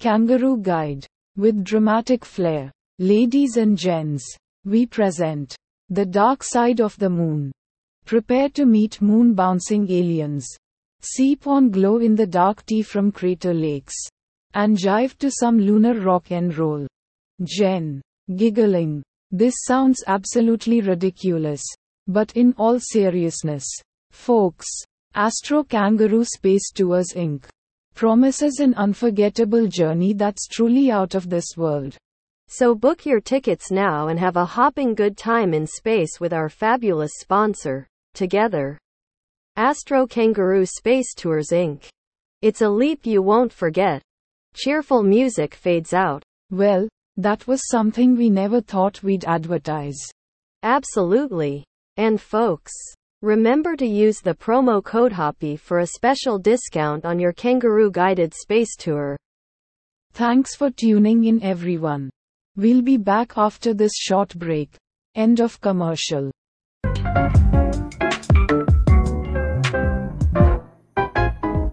Kangaroo 0.01 0.57
Guide. 0.57 1.07
With 1.37 1.63
dramatic 1.63 2.25
flair. 2.25 2.73
Ladies 2.99 3.57
and 3.57 3.79
gents, 3.79 4.25
we 4.65 4.87
present 4.87 5.55
the 5.89 6.05
dark 6.05 6.43
side 6.43 6.81
of 6.81 6.99
the 6.99 7.09
moon. 7.09 7.53
Prepare 8.07 8.49
to 8.51 8.67
meet 8.67 9.01
moon 9.01 9.35
bouncing 9.35 9.89
aliens. 9.89 10.49
Sip 11.01 11.47
on 11.47 11.71
glow 11.71 11.99
in 11.99 12.17
the 12.17 12.27
dark 12.27 12.67
tea 12.67 12.83
from 12.83 13.13
Crater 13.13 13.55
Lakes. 13.55 13.95
And 14.55 14.77
jive 14.77 15.17
to 15.19 15.31
some 15.31 15.61
lunar 15.61 15.95
rock 15.95 16.33
and 16.33 16.59
roll. 16.59 16.89
Jen. 17.45 18.03
Giggling. 18.35 19.05
This 19.31 19.55
sounds 19.65 20.03
absolutely 20.09 20.81
ridiculous. 20.81 21.63
But 22.09 22.33
in 22.33 22.53
all 22.59 22.81
seriousness, 22.81 23.65
folks, 24.11 24.67
Astro 25.19 25.65
Kangaroo 25.65 26.27
Space 26.27 26.71
Tours 26.71 27.15
Inc. 27.17 27.47
promises 27.95 28.61
an 28.61 28.75
unforgettable 28.75 29.67
journey 29.67 30.13
that's 30.13 30.47
truly 30.47 30.91
out 30.91 31.15
of 31.15 31.31
this 31.31 31.57
world. 31.57 31.97
So 32.49 32.75
book 32.75 33.07
your 33.07 33.23
tickets 33.23 33.71
now 33.71 34.09
and 34.09 34.21
have 34.21 34.37
a 34.37 34.45
hopping 34.45 34.95
good 34.95 35.17
time 35.17 35.55
in 35.55 35.67
space 35.67 36.21
with 36.21 36.35
our 36.35 36.51
fabulous 36.51 37.13
sponsor, 37.19 37.89
together. 38.13 38.77
Astro 39.57 40.07
Kangaroo 40.07 40.67
Space 40.67 41.15
Tours 41.15 41.49
Inc. 41.51 41.89
It's 42.43 42.61
a 42.61 42.69
leap 42.69 43.07
you 43.07 43.23
won't 43.23 43.55
forget. 43.55 44.03
Cheerful 44.55 45.03
music 45.03 45.55
fades 45.55 45.95
out. 45.95 46.23
Well, 46.51 46.89
that 47.17 47.47
was 47.47 47.71
something 47.71 48.19
we 48.19 48.29
never 48.29 48.61
thought 48.61 49.03
we'd 49.03 49.25
advertise. 49.25 50.11
Absolutely. 50.63 51.65
And 51.97 52.21
folks, 52.21 52.75
remember 53.27 53.75
to 53.75 53.85
use 53.85 54.21
the 54.21 54.37
promo 54.37 54.81
code 54.81 55.11
HOPPY 55.11 55.57
for 55.59 55.81
a 55.81 55.87
special 55.89 56.39
discount 56.39 57.05
on 57.05 57.19
your 57.19 57.33
kangaroo 57.33 57.91
guided 57.91 58.33
space 58.33 58.77
tour. 58.77 59.17
Thanks 60.13 60.55
for 60.55 60.71
tuning 60.71 61.25
in 61.25 61.43
everyone. 61.43 62.09
We'll 62.55 62.83
be 62.83 62.97
back 62.97 63.37
after 63.37 63.75
this 63.75 63.95
short 63.97 64.33
break. 64.37 64.77
End 65.17 65.41
of 65.41 65.61
commercial. 65.61 66.31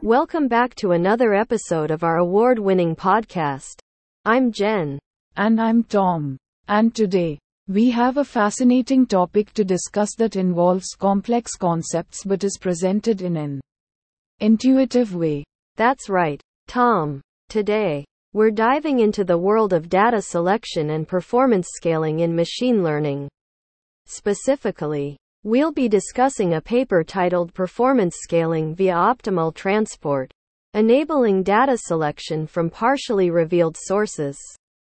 Welcome 0.01 0.47
back 0.47 0.73
to 0.77 0.93
another 0.93 1.35
episode 1.35 1.91
of 1.91 2.03
our 2.03 2.17
award 2.17 2.57
winning 2.57 2.95
podcast. 2.95 3.77
I'm 4.25 4.51
Jen. 4.51 4.97
And 5.37 5.61
I'm 5.61 5.83
Tom. 5.83 6.35
And 6.67 6.95
today, 6.95 7.37
we 7.69 7.89
have 7.89 8.17
a 8.17 8.25
fascinating 8.25 9.05
topic 9.05 9.53
to 9.53 9.63
discuss 9.63 10.15
that 10.17 10.35
involves 10.35 10.95
complex 10.99 11.55
concepts 11.55 12.25
but 12.25 12.43
is 12.43 12.57
presented 12.59 13.21
in 13.21 13.37
an 13.37 13.61
intuitive 14.41 15.15
way. 15.15 15.45
That's 15.77 16.09
right, 16.09 16.41
Tom. 16.67 17.21
Today, 17.47 18.03
we're 18.33 18.51
diving 18.51 18.99
into 18.99 19.23
the 19.23 19.37
world 19.37 19.71
of 19.71 19.87
data 19.87 20.21
selection 20.21 20.89
and 20.89 21.07
performance 21.07 21.69
scaling 21.71 22.19
in 22.19 22.35
machine 22.35 22.83
learning. 22.83 23.29
Specifically, 24.07 25.15
we'll 25.45 25.71
be 25.71 25.87
discussing 25.87 26.55
a 26.55 26.61
paper 26.61 27.01
titled 27.01 27.53
Performance 27.53 28.17
Scaling 28.23 28.75
via 28.75 28.93
Optimal 28.93 29.55
Transport, 29.55 30.29
enabling 30.73 31.43
data 31.43 31.77
selection 31.77 32.45
from 32.45 32.69
partially 32.69 33.29
revealed 33.29 33.77
sources. 33.79 34.37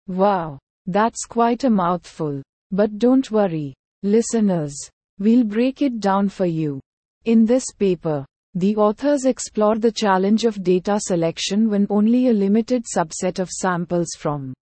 Wow, 0.06 0.58
that's 0.86 1.26
quite 1.26 1.64
a 1.64 1.70
mouthful. 1.70 2.42
But 2.70 2.98
don't 2.98 3.30
worry, 3.30 3.74
listeners, 4.02 4.74
we'll 5.18 5.44
break 5.44 5.82
it 5.82 6.00
down 6.00 6.28
for 6.28 6.46
you. 6.46 6.80
In 7.24 7.44
this 7.44 7.72
paper, 7.72 8.26
the 8.54 8.76
authors 8.76 9.24
explore 9.24 9.78
the 9.78 9.90
challenge 9.90 10.44
of 10.44 10.62
data 10.62 11.00
selection 11.00 11.68
when 11.68 11.86
only 11.90 12.28
a 12.28 12.32
limited 12.32 12.84
subset 12.84 13.38
of 13.38 13.50
samples 13.50 14.08
from 14.16 14.54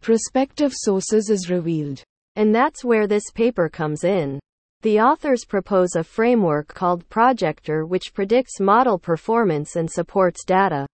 prospective 0.00 0.72
sources 0.74 1.30
is 1.30 1.48
revealed. 1.48 2.02
And 2.34 2.54
that's 2.54 2.84
where 2.84 3.06
this 3.06 3.30
paper 3.34 3.68
comes 3.68 4.04
in. 4.04 4.40
The 4.82 5.00
authors 5.00 5.44
propose 5.44 5.94
a 5.94 6.02
framework 6.02 6.66
called 6.66 7.08
Projector 7.08 7.86
which 7.86 8.12
predicts 8.12 8.58
model 8.58 8.98
performance 8.98 9.76
and 9.76 9.88
supports 9.88 10.44
data 10.44 10.86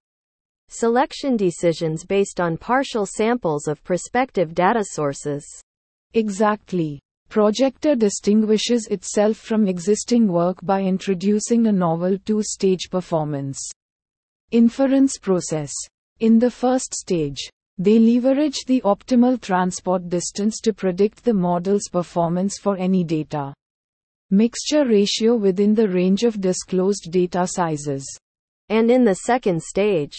selection 0.68 1.38
decisions 1.38 2.04
based 2.04 2.40
on 2.40 2.58
partial 2.58 3.06
samples 3.06 3.68
of 3.68 3.82
prospective 3.84 4.54
data 4.54 4.84
sources. 4.84 5.46
Exactly. 6.14 7.00
Projector 7.28 7.94
distinguishes 7.94 8.88
itself 8.90 9.36
from 9.36 9.68
existing 9.68 10.26
work 10.26 10.56
by 10.62 10.80
introducing 10.82 11.66
a 11.66 11.72
novel 11.72 12.16
two 12.24 12.42
stage 12.42 12.88
performance 12.90 13.58
inference 14.50 15.18
process. 15.18 15.70
In 16.20 16.38
the 16.38 16.50
first 16.50 16.94
stage, 16.94 17.50
they 17.76 17.98
leverage 17.98 18.64
the 18.66 18.80
optimal 18.80 19.38
transport 19.40 20.08
distance 20.08 20.60
to 20.60 20.72
predict 20.72 21.22
the 21.22 21.34
model's 21.34 21.88
performance 21.92 22.58
for 22.58 22.76
any 22.78 23.04
data 23.04 23.52
mixture 24.30 24.84
ratio 24.86 25.36
within 25.36 25.74
the 25.74 25.88
range 25.88 26.22
of 26.22 26.40
disclosed 26.40 27.10
data 27.10 27.46
sizes. 27.46 28.04
And 28.68 28.90
in 28.90 29.04
the 29.04 29.14
second 29.14 29.62
stage, 29.62 30.16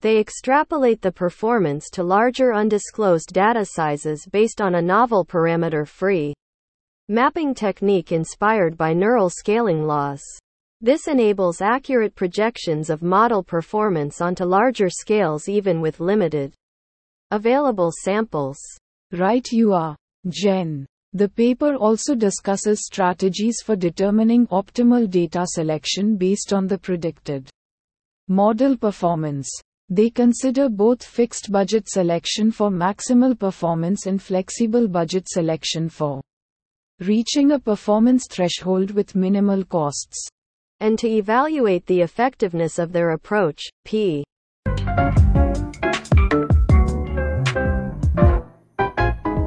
they 0.00 0.18
extrapolate 0.18 1.02
the 1.02 1.12
performance 1.12 1.90
to 1.90 2.02
larger 2.02 2.54
undisclosed 2.54 3.32
data 3.32 3.64
sizes 3.64 4.26
based 4.32 4.60
on 4.60 4.76
a 4.76 4.82
novel 4.82 5.24
parameter 5.24 5.86
free 5.86 6.34
mapping 7.08 7.54
technique 7.54 8.12
inspired 8.12 8.76
by 8.76 8.92
neural 8.92 9.28
scaling 9.28 9.82
laws. 9.84 10.22
This 10.80 11.08
enables 11.08 11.60
accurate 11.60 12.14
projections 12.14 12.88
of 12.88 13.02
model 13.02 13.42
performance 13.42 14.20
onto 14.20 14.44
larger 14.44 14.88
scales 14.88 15.48
even 15.48 15.80
with 15.80 16.00
limited 16.00 16.54
available 17.30 17.90
samples. 18.02 18.58
Right 19.12 19.46
you 19.52 19.72
are, 19.74 19.96
Jen. 20.28 20.86
The 21.12 21.28
paper 21.28 21.74
also 21.74 22.14
discusses 22.14 22.86
strategies 22.86 23.60
for 23.62 23.74
determining 23.74 24.46
optimal 24.46 25.10
data 25.10 25.44
selection 25.46 26.16
based 26.16 26.52
on 26.52 26.68
the 26.68 26.78
predicted 26.78 27.50
model 28.28 28.76
performance. 28.76 29.50
They 29.92 30.08
consider 30.08 30.68
both 30.68 31.02
fixed 31.02 31.50
budget 31.50 31.88
selection 31.88 32.52
for 32.52 32.70
maximal 32.70 33.36
performance 33.36 34.06
and 34.06 34.22
flexible 34.22 34.86
budget 34.86 35.28
selection 35.28 35.88
for 35.88 36.20
reaching 37.00 37.50
a 37.50 37.58
performance 37.58 38.28
threshold 38.30 38.92
with 38.92 39.16
minimal 39.16 39.64
costs. 39.64 40.28
And 40.78 40.96
to 41.00 41.08
evaluate 41.08 41.86
the 41.86 42.02
effectiveness 42.02 42.78
of 42.78 42.92
their 42.92 43.10
approach, 43.10 43.62
P. 43.84 44.22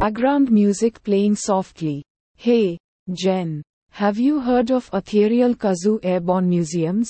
Background 0.02 0.52
music 0.52 1.02
playing 1.04 1.38
softly. 1.38 2.04
Hey, 2.36 2.78
Jen, 3.14 3.62
have 3.92 4.18
you 4.18 4.42
heard 4.42 4.72
of 4.72 4.90
Ethereal 4.92 5.56
Kazoo 5.56 6.00
Airborne 6.04 6.50
Museums? 6.50 7.10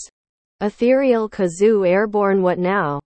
Ethereal 0.62 1.28
Kazoo 1.30 1.88
Airborne 1.88 2.44
What 2.44 2.60
now? 2.60 3.00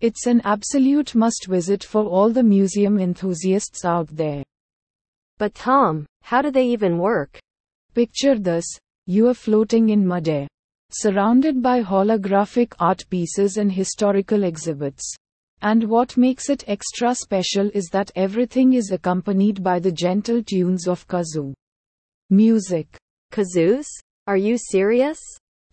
It's 0.00 0.26
an 0.26 0.40
absolute 0.44 1.14
must 1.14 1.46
visit 1.46 1.84
for 1.84 2.04
all 2.04 2.30
the 2.30 2.42
museum 2.42 2.98
enthusiasts 2.98 3.84
out 3.84 4.08
there. 4.08 4.42
But 5.36 5.54
Tom, 5.54 6.06
how 6.22 6.40
do 6.40 6.50
they 6.50 6.66
even 6.68 6.96
work? 6.96 7.38
Picture 7.94 8.38
this 8.38 8.66
you 9.06 9.28
are 9.28 9.34
floating 9.34 9.90
in 9.90 10.06
midair, 10.06 10.46
surrounded 10.90 11.62
by 11.62 11.82
holographic 11.82 12.72
art 12.78 13.04
pieces 13.10 13.56
and 13.56 13.70
historical 13.70 14.44
exhibits. 14.44 15.14
And 15.62 15.84
what 15.84 16.16
makes 16.16 16.48
it 16.48 16.64
extra 16.66 17.14
special 17.14 17.70
is 17.74 17.88
that 17.92 18.10
everything 18.16 18.72
is 18.72 18.92
accompanied 18.92 19.62
by 19.62 19.80
the 19.80 19.92
gentle 19.92 20.42
tunes 20.42 20.88
of 20.88 21.06
kazoo 21.08 21.52
music. 22.30 22.96
Kazoos? 23.32 23.86
Are 24.26 24.36
you 24.36 24.56
serious? 24.56 25.18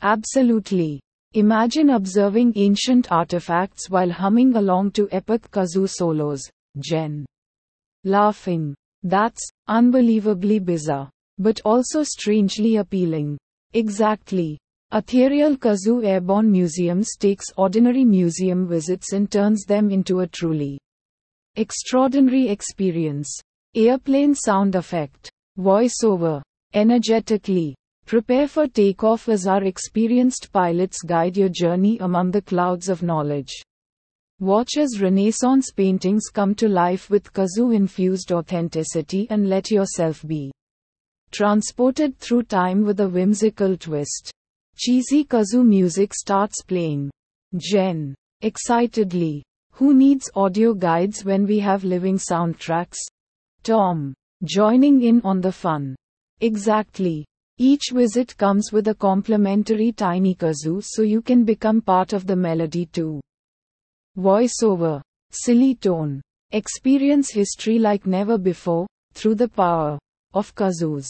Absolutely. 0.02 1.00
Imagine 1.38 1.92
observing 1.92 2.54
ancient 2.56 3.12
artifacts 3.12 3.92
while 3.92 4.10
humming 4.10 4.56
along 4.56 4.90
to 4.94 5.08
epic 5.12 5.52
kazoo 5.52 5.88
solos. 5.88 6.42
Jen. 6.80 7.28
Laughing. 8.04 8.74
That's 9.04 9.48
unbelievably 9.68 10.58
bizarre. 10.58 11.12
But 11.38 11.62
also 11.64 12.02
strangely 12.02 12.78
appealing. 12.78 13.38
Exactly. 13.76 14.58
Ethereal 14.92 15.56
Kazoo 15.58 16.04
Airborne 16.04 16.52
Museums 16.52 17.16
takes 17.16 17.46
ordinary 17.56 18.04
museum 18.04 18.68
visits 18.68 19.14
and 19.14 19.30
turns 19.30 19.64
them 19.64 19.92
into 19.92 20.22
a 20.22 20.28
truly 20.28 20.80
extraordinary 21.56 22.50
experience. 22.50 23.30
Airplane 23.76 24.34
sound 24.34 24.74
effect. 24.74 25.30
Voiceover. 25.60 26.42
Energetically. 26.74 27.76
Prepare 28.08 28.48
for 28.48 28.70
takeoff 28.70 29.28
as 29.28 29.48
our 29.48 29.66
experienced 29.66 30.54
pilots 30.54 31.02
guide 31.02 31.36
your 31.36 31.50
journey 31.50 31.98
among 31.98 32.32
the 32.32 32.42
clouds 32.42 32.88
of 32.88 33.04
knowledge. 33.04 33.52
Watch 34.40 34.78
as 34.78 35.02
Renaissance 35.02 35.72
paintings 35.72 36.30
come 36.30 36.56
to 36.56 36.70
life 36.70 37.10
with 37.10 37.34
kazoo 37.34 37.76
infused 37.76 38.32
authenticity 38.32 39.28
and 39.30 39.50
let 39.50 39.72
yourself 39.72 40.26
be 40.26 40.54
transported 41.32 42.18
through 42.18 42.44
time 42.44 42.86
with 42.86 43.02
a 43.02 43.10
whimsical 43.10 43.76
twist. 43.76 44.32
Cheesy 44.78 45.26
kazoo 45.26 45.66
music 45.66 46.14
starts 46.14 46.64
playing. 46.64 47.12
Jen. 47.58 48.16
Excitedly. 48.40 49.44
Who 49.74 49.94
needs 49.94 50.32
audio 50.34 50.74
guides 50.74 51.26
when 51.26 51.46
we 51.46 51.60
have 51.60 51.84
living 51.84 52.18
soundtracks? 52.18 53.00
Tom. 53.64 54.14
Joining 54.46 55.02
in 55.02 55.20
on 55.26 55.42
the 55.42 55.52
fun. 55.52 55.98
Exactly. 56.40 57.26
Each 57.60 57.90
visit 57.92 58.38
comes 58.38 58.72
with 58.72 58.88
a 58.88 58.94
complimentary 58.94 59.92
tiny 59.92 60.36
kazoo 60.36 60.84
so 60.84 61.02
you 61.02 61.24
can 61.24 61.44
become 61.44 61.82
part 61.82 62.14
of 62.14 62.28
the 62.28 62.36
melody 62.36 62.86
too. 62.86 63.20
Voiceover. 64.16 65.02
Silly 65.32 65.74
tone. 65.74 66.22
Experience 66.52 67.32
history 67.32 67.80
like 67.80 68.06
never 68.06 68.38
before, 68.38 68.86
through 69.14 69.36
the 69.36 69.48
power 69.48 69.98
of 70.34 70.54
kazoos. 70.54 71.08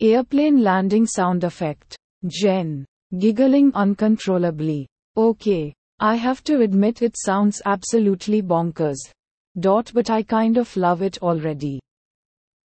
Airplane 0.00 0.62
landing 0.62 1.06
sound 1.06 1.44
effect. 1.44 1.96
Jen. 2.26 2.86
Giggling 3.18 3.70
uncontrollably. 3.74 4.88
Okay. 5.16 5.74
I 6.00 6.16
have 6.16 6.42
to 6.44 6.62
admit 6.62 7.02
it 7.02 7.16
sounds 7.16 7.60
absolutely 7.66 8.42
bonkers. 8.42 8.98
Dot 9.60 9.92
but 9.94 10.10
I 10.10 10.22
kind 10.22 10.56
of 10.56 10.74
love 10.76 11.02
it 11.02 11.22
already. 11.22 11.80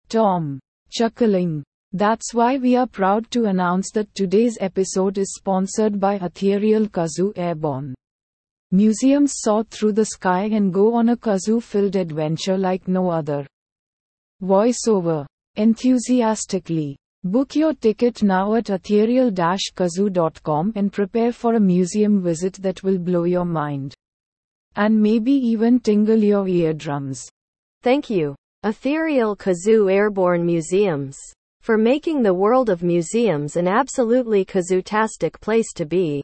Tom. 0.09 0.59
Chuckling. 0.89 1.63
That's 1.95 2.33
why 2.33 2.57
we 2.57 2.75
are 2.75 2.87
proud 2.87 3.29
to 3.29 3.45
announce 3.45 3.91
that 3.91 4.15
today's 4.15 4.57
episode 4.59 5.19
is 5.19 5.35
sponsored 5.35 5.99
by 5.99 6.15
Ethereal 6.15 6.87
Kazoo 6.87 7.33
Airborne. 7.35 7.93
Museums 8.71 9.33
soar 9.35 9.63
through 9.65 9.91
the 9.91 10.05
sky 10.05 10.45
and 10.45 10.73
go 10.73 10.95
on 10.95 11.09
a 11.09 11.15
kazoo 11.15 11.61
filled 11.61 11.95
adventure 11.95 12.57
like 12.57 12.87
no 12.87 13.11
other. 13.11 13.45
Voiceover. 14.41 15.27
Enthusiastically. 15.55 16.97
Book 17.23 17.55
your 17.55 17.75
ticket 17.75 18.23
now 18.23 18.55
at 18.55 18.71
ethereal-kazoo.com 18.71 20.73
and 20.75 20.91
prepare 20.91 21.31
for 21.31 21.53
a 21.53 21.59
museum 21.59 22.23
visit 22.23 22.53
that 22.63 22.81
will 22.81 22.97
blow 22.97 23.25
your 23.25 23.45
mind. 23.45 23.93
And 24.75 24.99
maybe 24.99 25.31
even 25.31 25.79
tingle 25.79 26.23
your 26.23 26.47
eardrums. 26.47 27.29
Thank 27.83 28.09
you, 28.09 28.33
Ethereal 28.63 29.35
Kazoo 29.35 29.93
Airborne 29.93 30.43
Museums 30.43 31.19
for 31.63 31.77
making 31.77 32.21
the 32.21 32.33
world 32.33 32.69
of 32.69 32.83
museums 32.83 33.55
an 33.55 33.69
absolutely 33.69 34.43
kazootastic 34.43 35.39
place 35.39 35.71
to 35.73 35.85
be. 35.85 36.21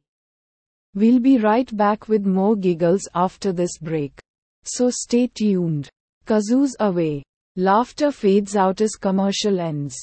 We'll 0.96 1.22
be 1.22 1.38
right 1.38 1.76
back 1.78 2.10
with 2.10 2.26
more 2.26 2.58
giggles 2.58 3.08
after 3.16 3.54
this 3.54 3.78
break. 3.78 4.20
So 4.64 4.90
stay 4.90 5.28
tuned. 5.34 5.90
Kazoos 6.26 6.72
away. 6.82 7.24
Laughter 7.56 8.12
fades 8.12 8.58
out 8.58 8.82
as 8.82 8.96
commercial 8.96 9.62
ends. 9.62 9.96